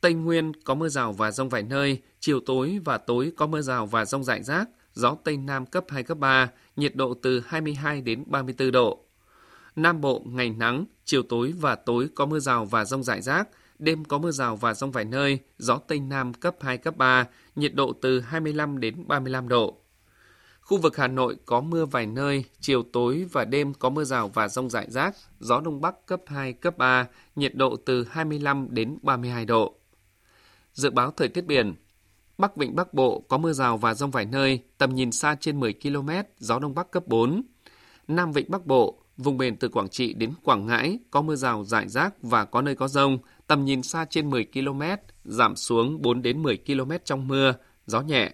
Tây 0.00 0.14
Nguyên 0.14 0.52
có 0.64 0.74
mưa 0.74 0.88
rào 0.88 1.12
và 1.12 1.30
rông 1.30 1.48
vài 1.48 1.62
nơi, 1.62 2.02
chiều 2.22 2.40
tối 2.40 2.80
và 2.84 2.98
tối 2.98 3.32
có 3.36 3.46
mưa 3.46 3.60
rào 3.60 3.86
và 3.86 4.04
rông 4.04 4.24
rải 4.24 4.42
rác, 4.42 4.68
gió 4.94 5.16
Tây 5.24 5.36
Nam 5.36 5.66
cấp 5.66 5.84
2, 5.88 6.02
cấp 6.02 6.18
3, 6.18 6.50
nhiệt 6.76 6.96
độ 6.96 7.14
từ 7.14 7.40
22 7.46 8.00
đến 8.00 8.24
34 8.26 8.72
độ. 8.72 9.04
Nam 9.76 10.00
Bộ 10.00 10.22
ngày 10.26 10.50
nắng, 10.50 10.84
chiều 11.04 11.22
tối 11.22 11.52
và 11.60 11.74
tối 11.74 12.08
có 12.14 12.26
mưa 12.26 12.38
rào 12.38 12.64
và 12.64 12.84
rông 12.84 13.02
rải 13.02 13.22
rác, 13.22 13.48
đêm 13.78 14.04
có 14.04 14.18
mưa 14.18 14.30
rào 14.30 14.56
và 14.56 14.74
rông 14.74 14.90
vài 14.90 15.04
nơi, 15.04 15.38
gió 15.58 15.76
Tây 15.76 16.00
Nam 16.00 16.34
cấp 16.34 16.56
2, 16.60 16.78
cấp 16.78 16.96
3, 16.96 17.26
nhiệt 17.56 17.74
độ 17.74 17.92
từ 18.02 18.20
25 18.20 18.80
đến 18.80 19.08
35 19.08 19.48
độ. 19.48 19.76
Khu 20.60 20.78
vực 20.78 20.96
Hà 20.96 21.08
Nội 21.08 21.36
có 21.46 21.60
mưa 21.60 21.86
vài 21.86 22.06
nơi, 22.06 22.44
chiều 22.60 22.82
tối 22.92 23.26
và 23.32 23.44
đêm 23.44 23.74
có 23.74 23.90
mưa 23.90 24.04
rào 24.04 24.28
và 24.28 24.48
rông 24.48 24.70
rải 24.70 24.90
rác, 24.90 25.16
gió 25.40 25.60
Đông 25.60 25.80
Bắc 25.80 26.06
cấp 26.06 26.20
2, 26.26 26.52
cấp 26.52 26.78
3, 26.78 27.06
nhiệt 27.36 27.54
độ 27.54 27.76
từ 27.76 28.06
25 28.10 28.68
đến 28.70 28.98
32 29.02 29.44
độ. 29.44 29.74
Dự 30.72 30.90
báo 30.90 31.10
thời 31.10 31.28
tiết 31.28 31.46
biển, 31.46 31.74
Bắc 32.38 32.56
Vịnh 32.56 32.76
Bắc 32.76 32.94
Bộ 32.94 33.20
có 33.28 33.38
mưa 33.38 33.52
rào 33.52 33.76
và 33.76 33.94
rông 33.94 34.10
vài 34.10 34.26
nơi, 34.26 34.60
tầm 34.78 34.94
nhìn 34.94 35.12
xa 35.12 35.36
trên 35.40 35.60
10 35.60 35.74
km, 35.82 36.10
gió 36.38 36.58
Đông 36.58 36.74
Bắc 36.74 36.90
cấp 36.90 37.06
4. 37.06 37.42
Nam 38.08 38.32
Vịnh 38.32 38.50
Bắc 38.50 38.66
Bộ, 38.66 38.98
vùng 39.16 39.38
biển 39.38 39.56
từ 39.56 39.68
Quảng 39.68 39.88
Trị 39.88 40.14
đến 40.14 40.32
Quảng 40.44 40.66
Ngãi 40.66 40.98
có 41.10 41.22
mưa 41.22 41.36
rào 41.36 41.64
rải 41.64 41.88
rác 41.88 42.22
và 42.22 42.44
có 42.44 42.62
nơi 42.62 42.74
có 42.74 42.88
rông, 42.88 43.18
tầm 43.46 43.64
nhìn 43.64 43.82
xa 43.82 44.04
trên 44.10 44.30
10 44.30 44.44
km, 44.44 44.82
giảm 45.24 45.56
xuống 45.56 46.02
4 46.02 46.22
đến 46.22 46.42
10 46.42 46.58
km 46.66 46.92
trong 47.04 47.28
mưa, 47.28 47.54
gió 47.86 48.00
nhẹ. 48.00 48.32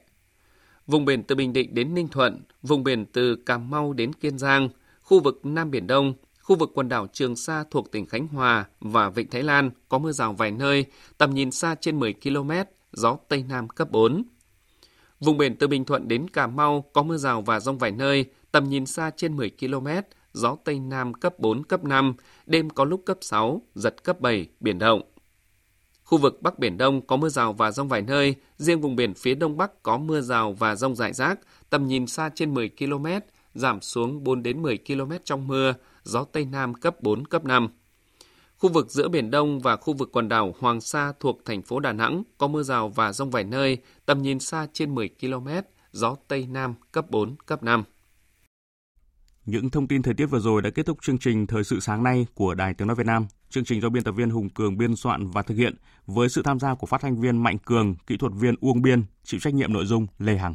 Vùng 0.87 1.05
biển 1.05 1.23
từ 1.23 1.35
Bình 1.35 1.53
Định 1.53 1.75
đến 1.75 1.95
Ninh 1.95 2.09
Thuận, 2.09 2.43
vùng 2.63 2.85
biển 2.85 3.07
từ 3.07 3.37
Cà 3.37 3.59
Mau 3.59 3.93
đến 3.93 4.13
Kiên 4.13 4.39
Giang, 4.39 4.69
khu 5.03 5.21
vực 5.21 5.41
Nam 5.43 5.71
Biển 5.71 5.87
Đông, 5.87 6.15
khu 6.41 6.57
vực 6.57 6.71
quần 6.75 6.89
đảo 6.89 7.07
Trường 7.13 7.37
Sa 7.37 7.65
thuộc 7.71 7.93
tỉnh 7.93 8.07
Khánh 8.07 8.29
Hòa 8.29 8.65
và 8.81 9.11
Vịnh 9.11 9.31
Thái 9.31 9.43
Lan 9.43 9.71
có 9.89 9.99
mưa 9.99 10.13
rào 10.13 10.33
vài 10.33 10.51
nơi, 10.51 10.85
tầm 11.19 11.35
nhìn 11.35 11.51
xa 11.51 11.75
trên 11.81 12.01
10 12.01 12.13
km, 12.13 12.51
gió 12.92 13.16
Tây 13.29 13.44
Nam 13.48 13.68
cấp 13.68 13.90
4. 13.90 14.22
Vùng 15.20 15.38
biển 15.38 15.57
từ 15.57 15.66
Bình 15.66 15.85
Thuận 15.85 16.09
đến 16.09 16.29
Cà 16.29 16.46
Mau 16.46 16.85
có 16.92 17.03
mưa 17.03 17.16
rào 17.16 17.42
và 17.42 17.61
rông 17.61 17.79
vài 17.79 17.90
nơi, 17.90 18.24
tầm 18.53 18.68
nhìn 18.68 18.87
xa 18.87 19.11
trên 19.16 19.37
10 19.37 19.51
km, 19.61 19.88
gió 20.33 20.57
Tây 20.64 20.79
Nam 20.79 21.14
cấp 21.14 21.38
4, 21.38 21.64
cấp 21.64 21.85
5, 21.85 22.14
đêm 22.46 22.70
có 22.70 22.85
lúc 22.85 23.03
cấp 23.07 23.18
6, 23.20 23.62
giật 23.74 24.05
cấp 24.05 24.20
7, 24.20 24.46
biển 24.61 24.79
động. 24.79 25.03
Khu 26.05 26.18
vực 26.18 26.42
Bắc 26.42 26.59
Biển 26.59 26.79
Đông 26.79 27.07
có 27.07 27.16
mưa 27.16 27.29
rào 27.29 27.53
và 27.53 27.70
rông 27.70 27.88
vài 27.88 28.03
nơi, 28.03 28.35
riêng 28.57 28.81
vùng 28.81 28.96
biển 28.96 29.14
phía 29.14 29.35
Đông 29.35 29.57
Bắc 29.57 29.83
có 29.83 29.98
mưa 29.98 30.20
rào 30.20 30.53
và 30.53 30.74
rông 30.74 30.96
rải 30.96 31.12
rác, 31.12 31.40
tầm 31.70 31.87
nhìn 31.87 32.07
xa 32.07 32.31
trên 32.35 32.55
10 32.55 32.70
km, 32.79 33.07
giảm 33.55 33.81
xuống 33.81 34.24
4 34.24 34.42
đến 34.42 34.62
10 34.62 34.79
km 34.87 35.12
trong 35.24 35.46
mưa, 35.46 35.74
gió 36.03 36.24
Tây 36.24 36.44
Nam 36.44 36.74
cấp 36.74 37.03
4, 37.03 37.27
cấp 37.27 37.44
5. 37.44 37.68
Khu 38.59 38.71
vực 38.71 38.90
giữa 38.90 39.09
Biển 39.09 39.31
Đông 39.31 39.61
và 39.61 39.77
khu 39.77 39.94
vực 39.94 40.12
quần 40.12 40.29
đảo 40.29 40.55
Hoàng 40.59 40.81
Sa 40.81 41.12
thuộc 41.21 41.40
thành 41.44 41.62
phố 41.62 41.81
Đà 41.81 41.92
Nẵng 41.92 42.23
có 42.38 42.49
mưa 42.49 42.62
rào 42.62 42.88
và 42.88 43.12
rông 43.12 43.31
vài 43.31 43.44
nơi, 43.44 43.79
tầm 44.07 44.23
nhìn 44.23 44.40
xa 44.40 44.66
trên 44.73 44.94
10 44.94 45.09
km, 45.21 45.49
gió 45.92 46.16
Tây 46.29 46.47
Nam 46.51 46.75
cấp 46.92 47.11
4, 47.11 47.37
cấp 47.47 47.62
5. 47.62 47.85
Những 49.47 49.71
thông 49.71 49.88
tin 49.88 50.03
thời 50.03 50.14
tiết 50.14 50.27
vừa 50.27 50.38
rồi 50.38 50.62
đã 50.62 50.71
kết 50.71 50.87
thúc 50.87 50.99
chương 51.03 51.18
trình 51.18 51.47
Thời 51.47 51.64
sự 51.64 51.81
sáng 51.81 52.03
nay 52.03 52.27
của 52.35 52.55
Đài 52.55 52.75
Tiếng 52.75 52.88
Nói 52.88 52.94
Việt 52.94 53.07
Nam. 53.07 53.27
Chương 53.51 53.64
trình 53.64 53.81
do 53.81 53.88
biên 53.88 54.05
tập 54.05 54.12
viên 54.12 54.31
Hùng 54.31 54.51
Cường 54.51 54.79
biên 54.79 54.97
soạn 54.97 55.31
và 55.31 55.42
thực 55.42 55.55
hiện 55.55 55.75
với 56.07 56.29
sự 56.29 56.42
tham 56.42 56.61
gia 56.61 56.75
của 56.75 56.87
phát 56.87 57.01
thanh 57.01 57.21
viên 57.21 57.42
Mạnh 57.42 57.59
Cường, 57.59 57.94
kỹ 58.07 58.16
thuật 58.16 58.33
viên 58.35 58.55
Uông 58.61 58.83
Biên, 58.83 59.05
chịu 59.25 59.40
trách 59.40 59.55
nhiệm 59.55 59.73
nội 59.73 59.87
dung 59.87 60.07
Lê 60.18 60.37
Hằng. 60.37 60.55